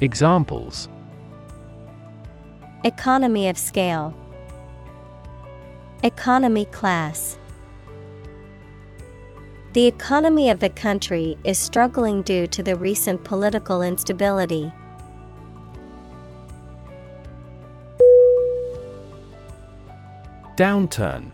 [0.00, 0.88] Examples.
[2.84, 4.14] Economy of scale,
[6.04, 7.36] Economy class.
[9.72, 14.72] The economy of the country is struggling due to the recent political instability.
[20.56, 21.32] Downturn.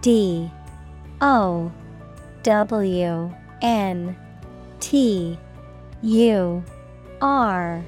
[0.00, 0.50] D.
[1.20, 1.70] O.
[2.42, 3.34] W.
[3.62, 4.16] N.
[4.80, 5.38] T
[6.06, 6.62] U
[7.20, 7.84] R.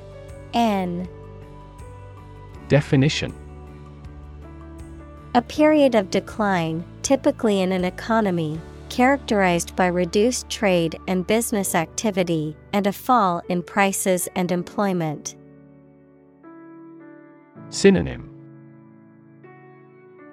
[0.53, 1.09] N.
[2.67, 3.33] Definition.
[5.37, 12.57] A period of decline, typically in an economy, characterized by reduced trade and business activity
[12.73, 15.37] and a fall in prices and employment.
[17.71, 18.35] Synonym.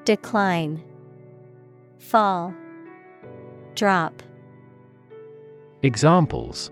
[0.05, 0.83] Decline,
[1.99, 2.51] Fall,
[3.75, 4.23] Drop.
[5.83, 6.71] Examples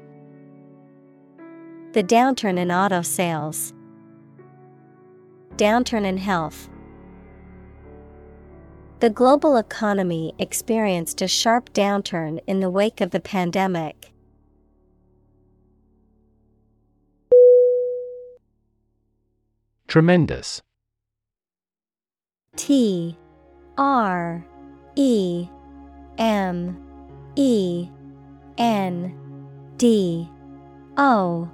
[1.94, 3.72] The downturn in auto sales,
[5.58, 6.68] Downturn in health.
[9.00, 14.12] The global economy experienced a sharp downturn in the wake of the pandemic.
[19.88, 20.64] Tremendous
[22.56, 23.16] T
[23.78, 24.44] R
[24.96, 25.48] E
[26.18, 26.84] M
[27.36, 27.88] E
[28.58, 29.16] N
[29.78, 30.28] D
[30.98, 31.52] O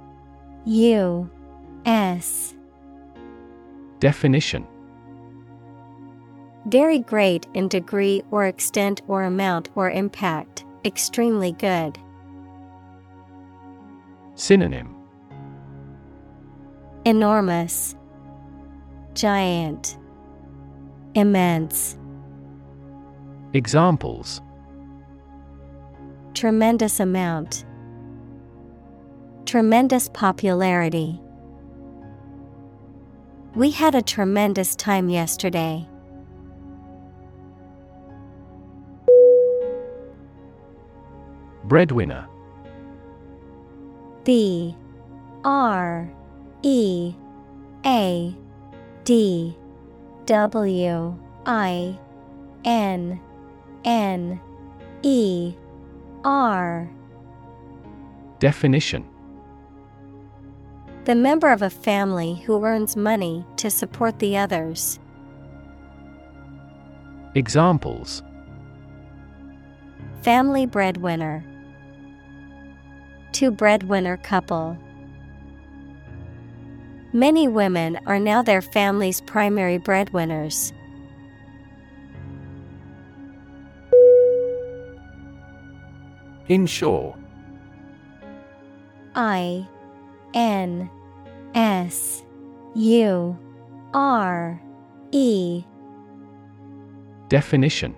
[0.70, 1.28] U
[1.84, 2.54] S.
[3.98, 4.64] Definition.
[6.66, 11.98] Very great in degree or extent or amount or impact, extremely good.
[14.36, 14.94] Synonym.
[17.04, 17.96] Enormous,
[19.14, 19.98] Giant,
[21.16, 21.98] Immense.
[23.54, 24.40] Examples.
[26.34, 27.64] Tremendous amount.
[29.46, 31.20] Tremendous popularity.
[33.56, 35.88] We had a tremendous time yesterday.
[41.64, 42.26] Breadwinner
[44.24, 44.76] B
[45.44, 46.10] R
[46.62, 47.14] E
[47.84, 48.36] A
[49.04, 49.56] D
[50.26, 51.98] W I
[52.64, 53.20] N
[53.84, 54.40] N
[55.02, 55.54] E
[56.24, 56.90] R
[58.38, 59.09] Definition
[61.04, 64.98] The member of a family who earns money to support the others.
[67.34, 68.22] Examples
[70.22, 71.42] Family breadwinner.
[73.32, 74.76] Two breadwinner couple.
[77.14, 80.72] Many women are now their family's primary breadwinners.
[86.48, 87.16] Insure.
[89.14, 89.66] I
[90.34, 90.90] N
[91.54, 92.24] S
[92.74, 93.38] U
[93.92, 94.60] R
[95.12, 95.64] E
[97.28, 97.94] Definition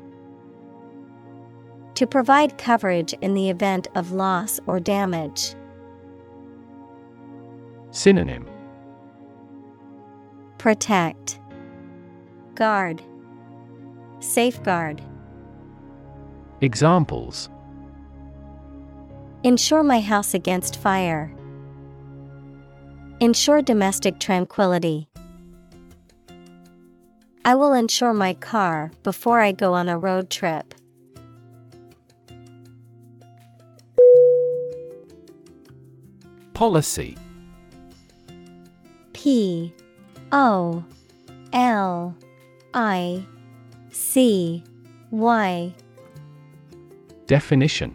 [1.95, 5.55] To provide coverage in the event of loss or damage.
[7.91, 8.47] Synonym
[10.59, 11.41] Protect,
[12.55, 13.03] Guard,
[14.21, 15.03] Safeguard.
[16.61, 17.51] Examples
[19.43, 21.35] Insure my house against fire.
[23.23, 25.07] Ensure domestic tranquility.
[27.45, 30.75] I will insure my car before I go on a road trip.
[36.53, 37.17] Policy
[39.13, 39.73] P
[40.33, 40.83] O
[41.53, 42.17] L
[42.75, 43.25] I
[43.93, 44.65] C
[45.13, 45.73] Y
[47.29, 47.95] Definition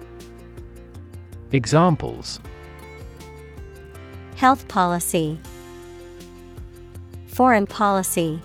[1.53, 2.39] Examples.
[4.37, 5.37] Health policy.
[7.27, 8.41] Foreign policy.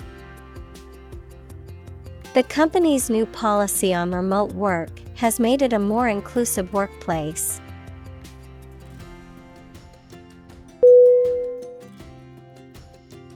[2.35, 7.61] The company's new policy on remote work has made it a more inclusive workplace.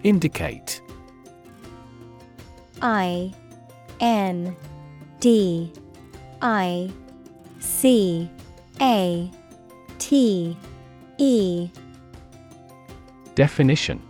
[0.02, 0.80] Indicate.
[2.82, 3.32] I
[4.00, 4.56] N
[5.20, 5.72] D
[6.42, 6.90] I
[7.60, 8.28] C
[8.80, 9.30] A
[10.00, 10.56] T
[11.18, 11.70] E.
[13.36, 14.02] Definition.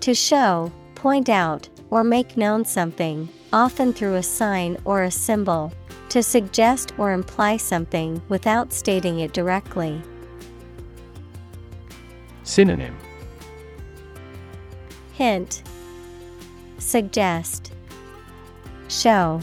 [0.00, 5.72] To show, point out, or make known something, often through a sign or a symbol,
[6.08, 10.02] to suggest or imply something without stating it directly.
[12.42, 12.98] Synonym.
[15.14, 15.62] Hint.
[16.78, 17.72] Suggest.
[18.88, 19.40] Show.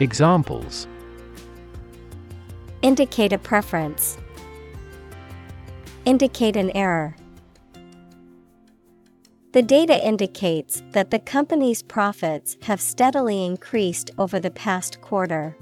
[0.00, 0.88] Examples
[2.80, 4.16] Indicate a preference.
[6.04, 7.16] Indicate an error.
[9.50, 15.56] The data indicates that the company's profits have steadily increased over the past quarter.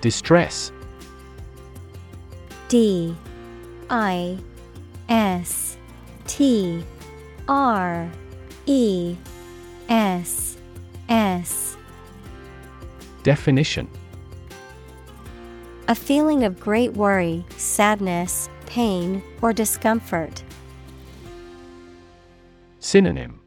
[0.00, 0.70] Distress.
[2.68, 3.16] D.
[3.90, 4.38] I.
[5.08, 5.76] S.
[6.28, 6.84] T.
[7.48, 8.08] R.
[8.66, 9.16] E.
[9.88, 10.51] S
[11.12, 11.76] S
[13.22, 13.86] Definition
[15.88, 20.42] A feeling of great worry, sadness, pain, or discomfort.
[22.78, 23.42] Synonym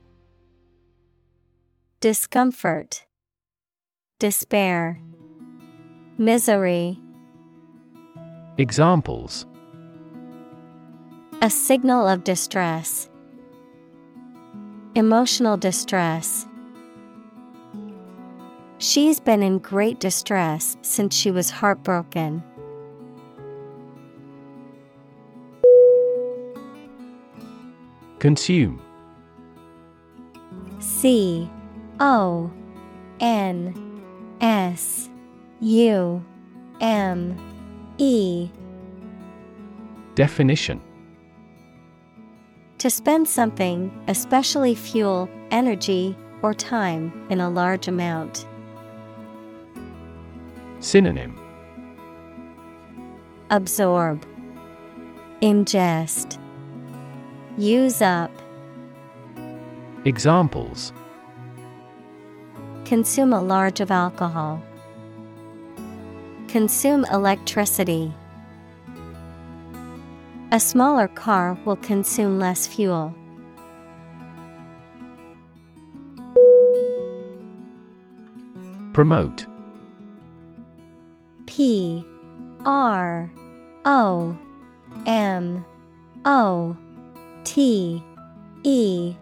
[2.01, 3.07] Discomfort,
[4.19, 5.01] Despair,
[6.19, 6.99] Misery.
[8.59, 9.47] Examples
[11.41, 13.09] A signal of distress.
[14.93, 16.45] Emotional distress.
[18.77, 22.43] She's been in great distress since she was heartbroken.
[28.19, 28.81] Consume
[30.79, 31.49] C
[31.99, 32.51] O
[33.19, 34.01] N
[34.41, 35.09] S
[35.61, 36.23] U
[36.81, 37.37] M
[37.97, 38.49] E
[40.15, 40.81] Definition
[42.79, 48.45] To spend something, especially fuel, energy, or time, in a large amount.
[50.85, 51.35] Synonym
[53.49, 54.23] Absorb,
[55.41, 56.37] Ingest,
[57.57, 58.29] Use up,
[60.05, 60.93] Examples
[62.85, 64.61] Consume a large of alcohol.
[66.49, 68.13] Consume electricity.
[70.51, 73.11] A smaller car will consume less fuel.
[78.93, 79.47] Promote
[81.45, 82.05] P
[82.65, 83.31] R
[83.85, 84.37] O
[85.05, 85.65] M
[86.25, 86.77] O
[87.43, 88.03] T
[88.63, 89.15] E.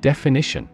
[0.00, 0.68] Definition.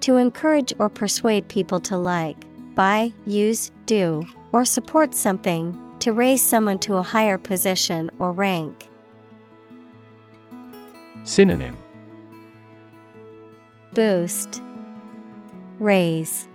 [0.00, 2.36] To encourage or persuade people to like,
[2.74, 8.88] buy, use, do, or support something, to raise someone to a higher position or rank.
[11.24, 11.76] Synonym.
[13.94, 14.60] Boost,
[15.78, 16.48] Raise,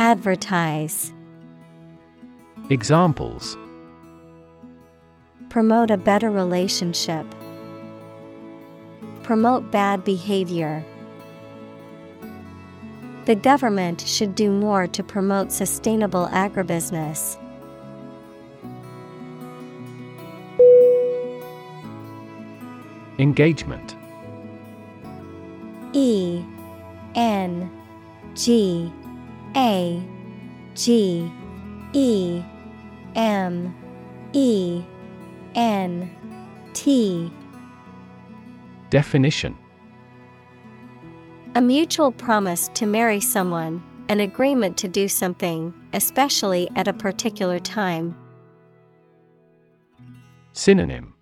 [0.00, 1.12] Advertise.
[2.70, 3.58] Examples
[5.50, 7.26] Promote a better relationship.
[9.22, 10.82] Promote bad behavior.
[13.26, 17.36] The government should do more to promote sustainable agribusiness.
[23.18, 23.94] Engagement
[25.92, 26.42] E
[27.14, 27.70] N
[28.34, 28.90] G
[29.56, 30.02] A
[30.74, 31.30] G
[31.92, 32.42] E
[33.14, 33.74] M
[34.32, 34.82] E
[35.54, 36.10] N
[36.72, 37.32] T.
[38.90, 39.56] Definition.
[41.54, 47.58] A mutual promise to marry someone, an agreement to do something, especially at a particular
[47.58, 48.16] time.
[50.52, 51.14] Synonym.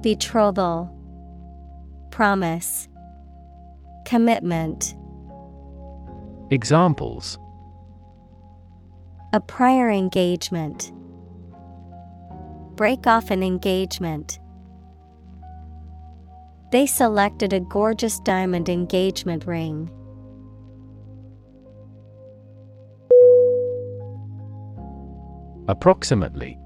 [0.00, 0.90] Betrothal,
[2.10, 2.88] Promise,
[4.04, 4.94] Commitment.
[6.52, 7.38] Examples
[9.32, 10.92] A prior engagement.
[12.76, 14.38] Break off an engagement.
[16.70, 19.90] They selected a gorgeous diamond engagement ring.
[25.68, 26.58] Approximately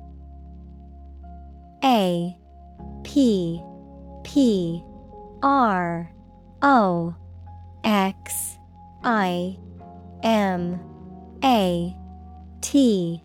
[1.85, 2.37] A
[3.05, 3.63] P
[4.25, 4.83] P
[5.45, 6.11] R
[6.63, 7.15] O
[7.85, 8.59] X
[9.05, 9.57] I
[10.23, 10.81] M
[11.45, 11.95] A
[12.61, 13.23] T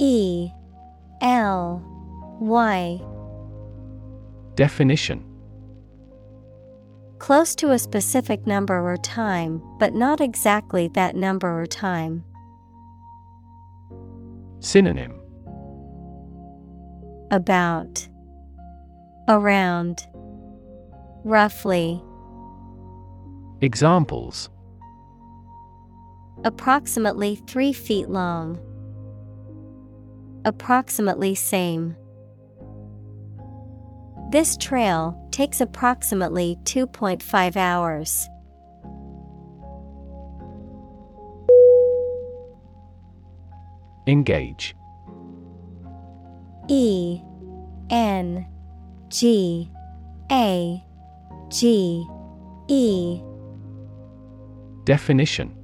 [0.00, 0.50] E
[1.20, 1.82] L
[2.40, 3.00] Y.
[4.54, 5.24] Definition.
[7.18, 12.24] Close to a specific number or time, but not exactly that number or time.
[14.60, 15.18] Synonym.
[17.30, 18.06] About.
[19.28, 20.06] Around.
[21.24, 22.02] Roughly.
[23.62, 24.50] Examples
[26.44, 28.58] Approximately 3 feet long.
[30.44, 31.96] Approximately same.
[34.30, 38.28] This trail takes approximately 2.5 hours.
[44.06, 44.74] Engage
[46.68, 47.22] E
[47.88, 48.46] N
[49.08, 49.70] G
[50.30, 50.84] A
[51.48, 52.06] G
[52.68, 53.22] E
[54.84, 55.63] Definition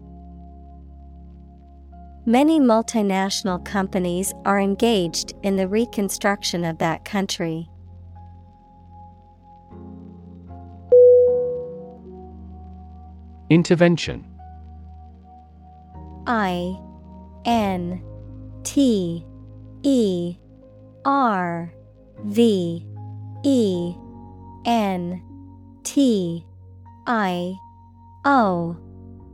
[2.25, 7.67] Many multinational companies are engaged in the reconstruction of that country.
[13.49, 14.23] Intervention
[16.27, 16.79] I
[17.43, 18.03] N
[18.63, 19.25] T
[19.81, 20.37] E
[21.03, 21.73] R
[22.23, 22.85] V
[23.43, 23.95] E
[24.65, 25.23] N
[25.83, 26.45] T
[27.07, 27.55] I
[28.25, 28.77] O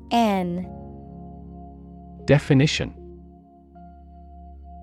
[0.10, 0.77] N
[2.28, 2.94] Definition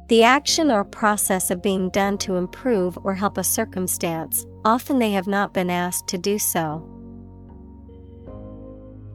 [0.09, 5.11] The action or process of being done to improve or help a circumstance, often they
[5.11, 6.83] have not been asked to do so.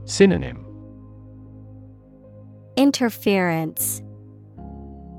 [0.06, 0.64] Synonym
[2.78, 4.04] Interference,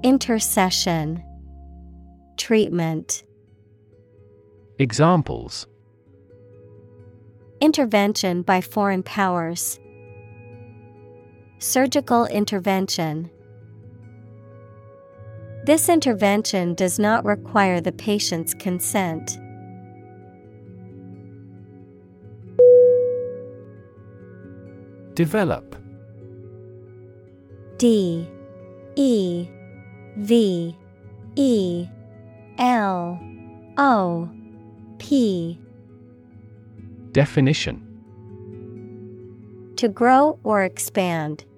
[0.04, 1.22] Intercession,
[2.36, 3.24] Treatment.
[4.78, 5.66] Examples
[7.60, 9.80] Intervention by foreign powers.
[11.62, 13.28] Surgical intervention.
[15.66, 19.38] This intervention does not require the patient's consent.
[25.14, 25.76] Develop.
[27.76, 28.26] D.
[28.96, 29.46] E.
[30.16, 30.74] V.
[31.36, 31.86] E.
[32.56, 33.20] L.
[33.76, 34.30] O.
[34.98, 35.58] P.
[37.12, 37.86] Definition.
[39.76, 41.44] To grow or expand,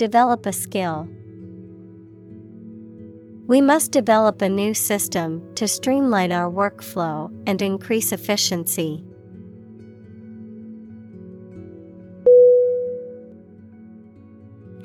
[0.00, 1.06] Develop a skill.
[3.46, 9.04] We must develop a new system to streamline our workflow and increase efficiency.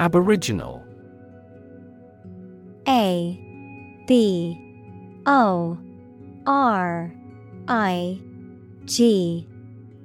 [0.01, 0.83] Aboriginal
[2.85, 3.39] A
[4.07, 4.59] B
[5.25, 5.77] O
[6.45, 7.15] R
[7.69, 8.19] I
[8.83, 9.47] G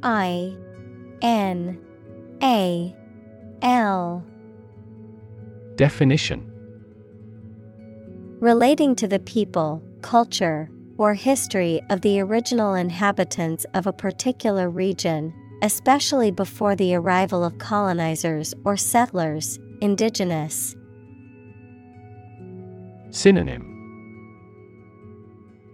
[0.04, 0.54] I
[1.20, 1.80] N
[2.44, 2.94] A
[3.60, 4.24] L
[5.80, 6.44] Definition.
[8.38, 10.68] Relating to the people, culture,
[10.98, 17.56] or history of the original inhabitants of a particular region, especially before the arrival of
[17.56, 20.76] colonizers or settlers, indigenous.
[23.08, 23.64] Synonym.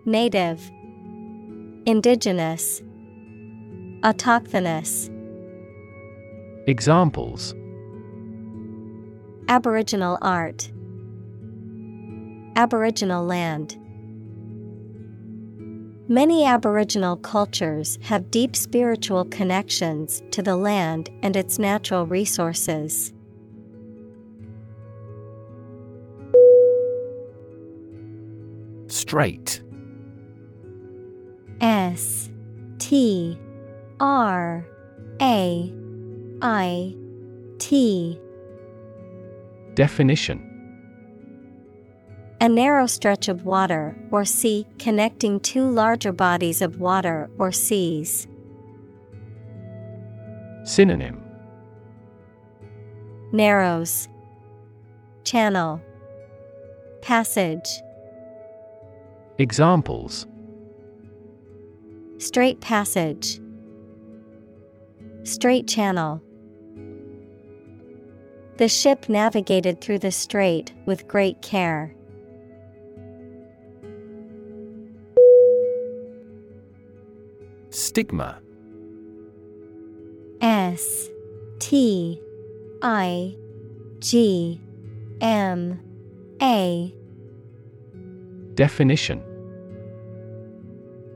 [0.06, 0.70] Native,
[1.84, 2.80] Indigenous,
[4.04, 5.10] Autochthonous.
[6.68, 7.56] Examples
[9.48, 10.72] Aboriginal art,
[12.56, 13.78] Aboriginal land.
[16.08, 23.12] Many Aboriginal cultures have deep spiritual connections to the land and its natural resources.
[28.88, 29.62] Strait
[31.60, 32.30] S
[32.78, 33.38] T
[34.00, 34.66] R
[35.20, 35.72] A
[36.42, 36.96] I
[37.58, 38.20] T
[39.76, 40.40] Definition.
[42.40, 48.26] A narrow stretch of water or sea connecting two larger bodies of water or seas.
[50.64, 51.22] Synonym.
[53.32, 54.08] Narrows.
[55.24, 55.82] Channel.
[57.02, 57.68] Passage.
[59.36, 60.26] Examples.
[62.16, 63.40] Strait passage.
[65.24, 66.22] Strait channel
[68.56, 71.94] The ship navigated through the strait with great care.
[77.68, 78.40] Stigma
[80.40, 81.08] S
[81.58, 82.20] T
[82.80, 83.36] I
[83.98, 84.60] G
[85.20, 85.78] M
[86.40, 86.94] A
[88.54, 89.22] Definition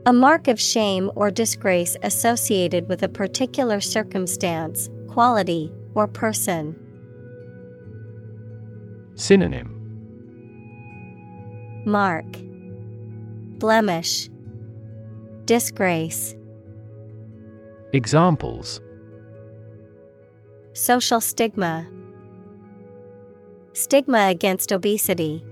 [0.05, 6.75] A mark of shame or disgrace associated with a particular circumstance, quality, or person.
[9.15, 9.81] Synonym.
[11.85, 12.25] Mark.
[13.59, 14.29] Blemish.
[15.45, 16.35] Disgrace.
[17.93, 18.81] Examples.
[20.73, 21.87] Social stigma.
[23.73, 25.43] Stigma against obesity.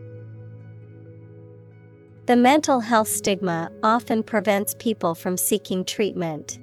[2.28, 6.60] The mental health stigma often prevents people from seeking treatment.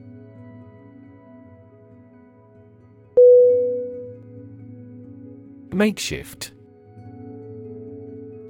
[5.72, 6.52] Makeshift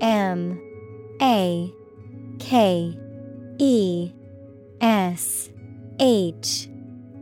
[0.01, 0.61] M
[1.21, 1.73] A
[2.39, 2.99] K
[3.59, 4.13] E
[4.81, 5.51] S
[5.99, 6.68] H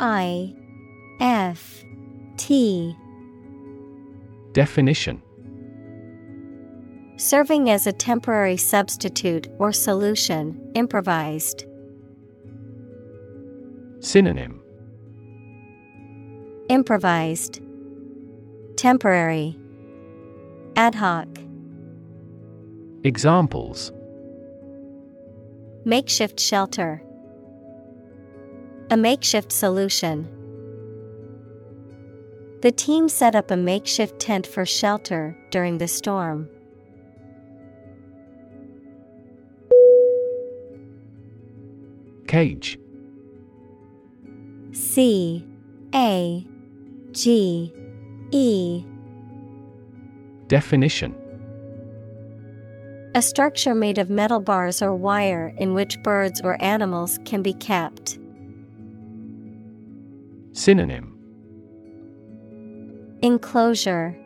[0.00, 0.54] I
[1.20, 1.84] F
[2.36, 2.96] T
[4.52, 5.22] Definition
[7.16, 11.64] Serving as a temporary substitute or solution, improvised.
[14.00, 14.60] Synonym
[16.68, 17.60] Improvised.
[18.76, 19.56] Temporary.
[20.76, 21.28] Ad hoc.
[23.06, 23.92] Examples
[25.84, 27.02] Makeshift shelter.
[28.88, 30.26] A makeshift solution.
[32.62, 36.48] The team set up a makeshift tent for shelter during the storm.
[42.26, 42.78] Cage
[44.72, 45.46] C
[45.94, 46.46] A
[47.12, 47.70] G
[48.30, 48.82] E
[50.48, 51.14] Definition
[53.16, 57.54] A structure made of metal bars or wire in which birds or animals can be
[57.54, 58.18] kept.
[60.52, 61.16] Synonym
[63.22, 64.16] Enclosure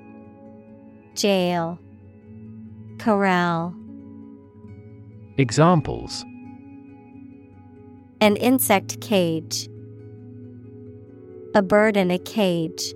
[1.15, 1.79] Jail
[2.99, 3.75] Corral
[5.37, 6.25] Examples
[8.23, 9.69] An insect cage.
[11.55, 12.95] A bird in a cage.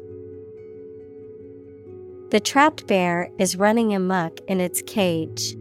[2.31, 5.55] The trapped bear is running amuck in its cage.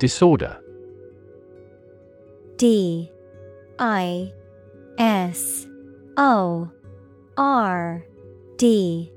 [0.00, 0.58] Disorder.
[2.56, 3.12] D
[3.78, 4.32] I
[4.96, 5.66] S
[6.16, 6.70] O
[7.36, 8.02] R
[8.56, 9.12] D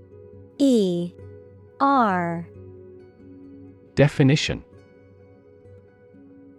[0.57, 1.13] E
[1.79, 2.49] R.
[3.95, 4.65] Definition.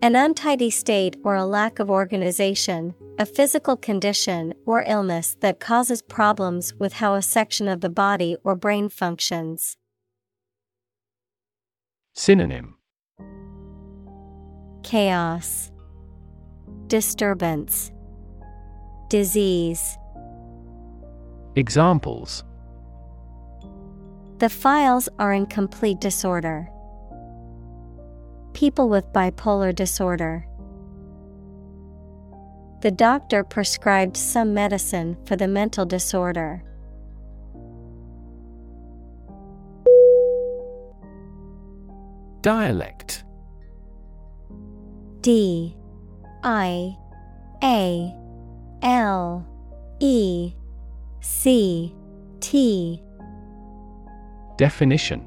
[0.00, 6.00] An untidy state or a lack of organization, a physical condition or illness that causes
[6.00, 9.76] problems with how a section of the body or brain functions.
[12.14, 12.73] Synonym
[14.84, 15.72] Chaos,
[16.88, 17.90] Disturbance,
[19.08, 19.96] Disease.
[21.56, 22.44] Examples
[24.38, 26.68] The files are in complete disorder.
[28.52, 30.46] People with bipolar disorder.
[32.82, 36.62] The doctor prescribed some medicine for the mental disorder.
[42.42, 43.23] Dialect
[45.24, 45.74] D
[46.42, 46.98] I
[47.62, 48.14] A
[48.82, 49.46] L
[49.98, 50.52] E
[51.22, 51.94] C
[52.40, 53.02] T.
[54.58, 55.26] Definition.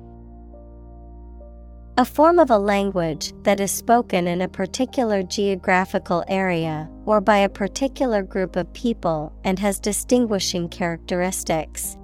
[1.98, 7.38] A form of a language that is spoken in a particular geographical area or by
[7.38, 11.98] a particular group of people and has distinguishing characteristics.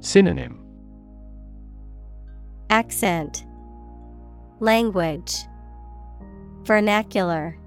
[0.00, 0.62] Synonym.
[2.68, 3.46] Accent.
[4.60, 5.46] Language
[6.64, 7.58] Vernacular.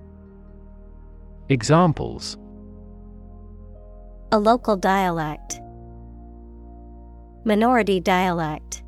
[1.50, 2.38] Examples.
[4.32, 5.62] A local dialect.
[7.46, 8.84] Minority dialect.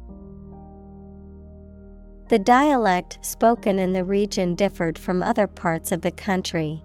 [2.30, 6.84] The dialect spoken in the region differed from other parts of the country.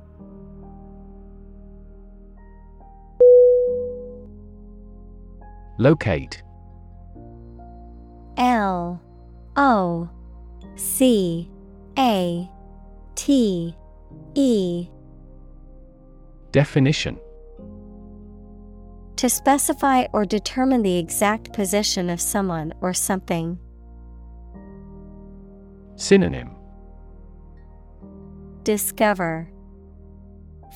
[5.79, 6.43] Locate.
[8.37, 9.01] L
[9.57, 10.09] O
[10.77, 11.51] C
[11.99, 12.51] A
[13.15, 13.75] T
[14.35, 14.89] E.
[16.53, 17.19] Definition.
[19.17, 23.59] To specify or determine the exact position of someone or something.
[25.97, 26.51] Synonym.
[28.65, 29.51] Discover.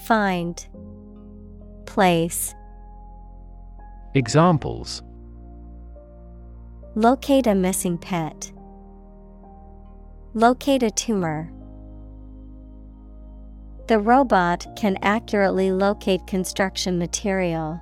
[0.04, 0.66] Find.
[1.86, 2.54] Place.
[4.14, 5.02] Examples.
[6.94, 8.52] Locate a missing pet.
[10.34, 11.50] Locate a tumor.
[13.88, 17.80] The robot can accurately locate construction material.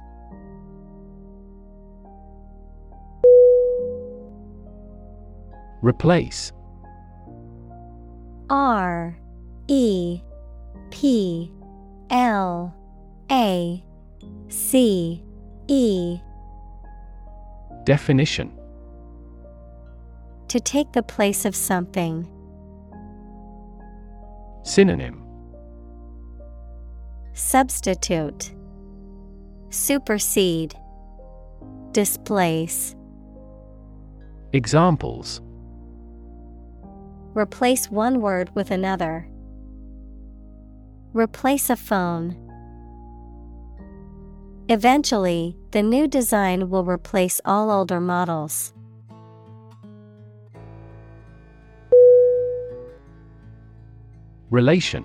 [5.82, 6.52] Replace
[8.48, 9.18] R
[9.66, 10.20] E
[10.90, 11.50] P
[12.10, 12.72] L
[13.32, 13.84] A
[14.48, 15.24] C
[15.66, 16.20] E
[17.82, 18.56] Definition
[20.46, 22.28] To take the place of something.
[24.62, 25.25] Synonym
[27.38, 28.54] Substitute
[29.68, 30.74] Supersede
[31.92, 32.96] Displace
[34.54, 35.42] Examples
[37.34, 39.28] Replace one word with another.
[41.12, 42.38] Replace a phone.
[44.70, 48.72] Eventually, the new design will replace all older models.
[54.48, 55.04] Relation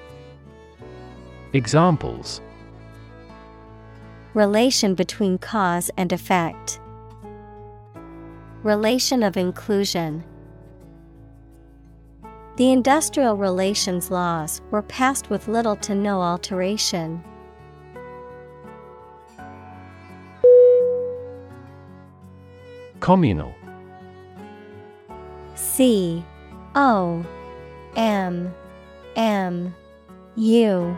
[1.53, 2.39] Examples
[4.33, 6.79] Relation between cause and effect.
[8.63, 10.23] Relation of inclusion.
[12.55, 17.21] The industrial relations laws were passed with little to no alteration.
[23.01, 23.53] Communal
[25.55, 26.23] C
[26.75, 27.25] O
[27.97, 28.53] M
[29.17, 29.75] M
[30.37, 30.97] U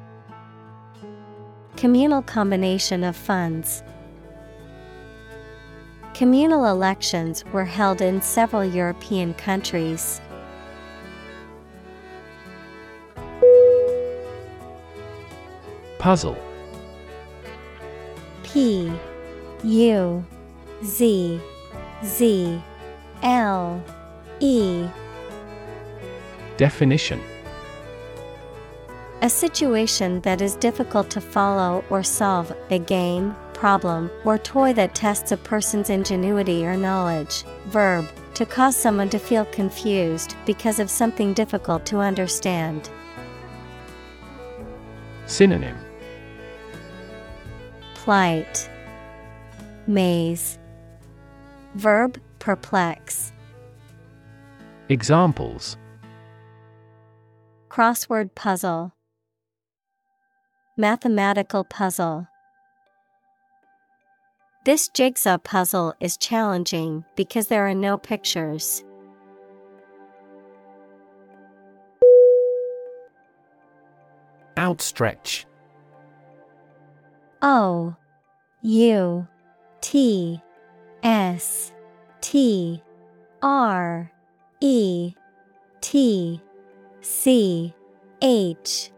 [1.81, 3.81] Communal combination of funds.
[6.13, 10.21] Communal elections were held in several European countries.
[15.97, 16.37] Puzzle
[18.43, 18.93] P
[19.63, 20.23] U
[20.85, 21.41] Z
[22.05, 22.61] Z
[23.23, 23.83] L
[24.39, 24.87] E
[26.57, 27.19] Definition
[29.23, 34.95] a situation that is difficult to follow or solve, a game, problem, or toy that
[34.95, 37.43] tests a person's ingenuity or knowledge.
[37.67, 42.89] Verb, to cause someone to feel confused because of something difficult to understand.
[45.27, 45.77] Synonym
[47.93, 48.67] Plight,
[49.85, 50.57] Maze,
[51.75, 53.31] Verb, perplex.
[54.89, 55.77] Examples
[57.69, 58.93] Crossword puzzle,
[60.77, 62.27] Mathematical puzzle.
[64.63, 68.81] This jigsaw puzzle is challenging because there are no pictures.
[74.55, 75.45] Outstretch
[77.41, 77.93] O
[78.61, 79.27] U
[79.81, 80.41] T
[81.03, 81.73] S
[82.21, 82.81] T
[83.41, 84.09] R
[84.61, 85.13] E
[85.81, 86.41] T
[87.01, 87.73] C
[88.21, 88.91] H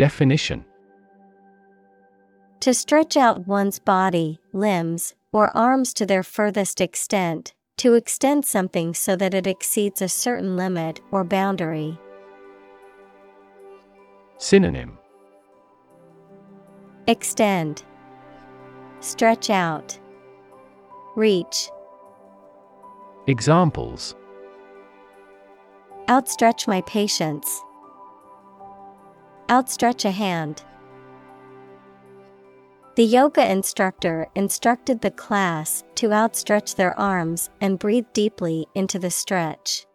[0.00, 0.64] Definition.
[2.60, 8.94] To stretch out one's body, limbs, or arms to their furthest extent, to extend something
[8.94, 11.98] so that it exceeds a certain limit or boundary.
[14.38, 14.96] Synonym.
[17.06, 17.84] Extend,
[19.00, 19.98] Stretch out,
[21.14, 21.68] Reach,
[23.26, 24.14] Examples.
[26.08, 27.60] Outstretch my patience.
[29.50, 30.62] Outstretch a hand.
[32.94, 39.10] The yoga instructor instructed the class to outstretch their arms and breathe deeply into the
[39.10, 39.86] stretch.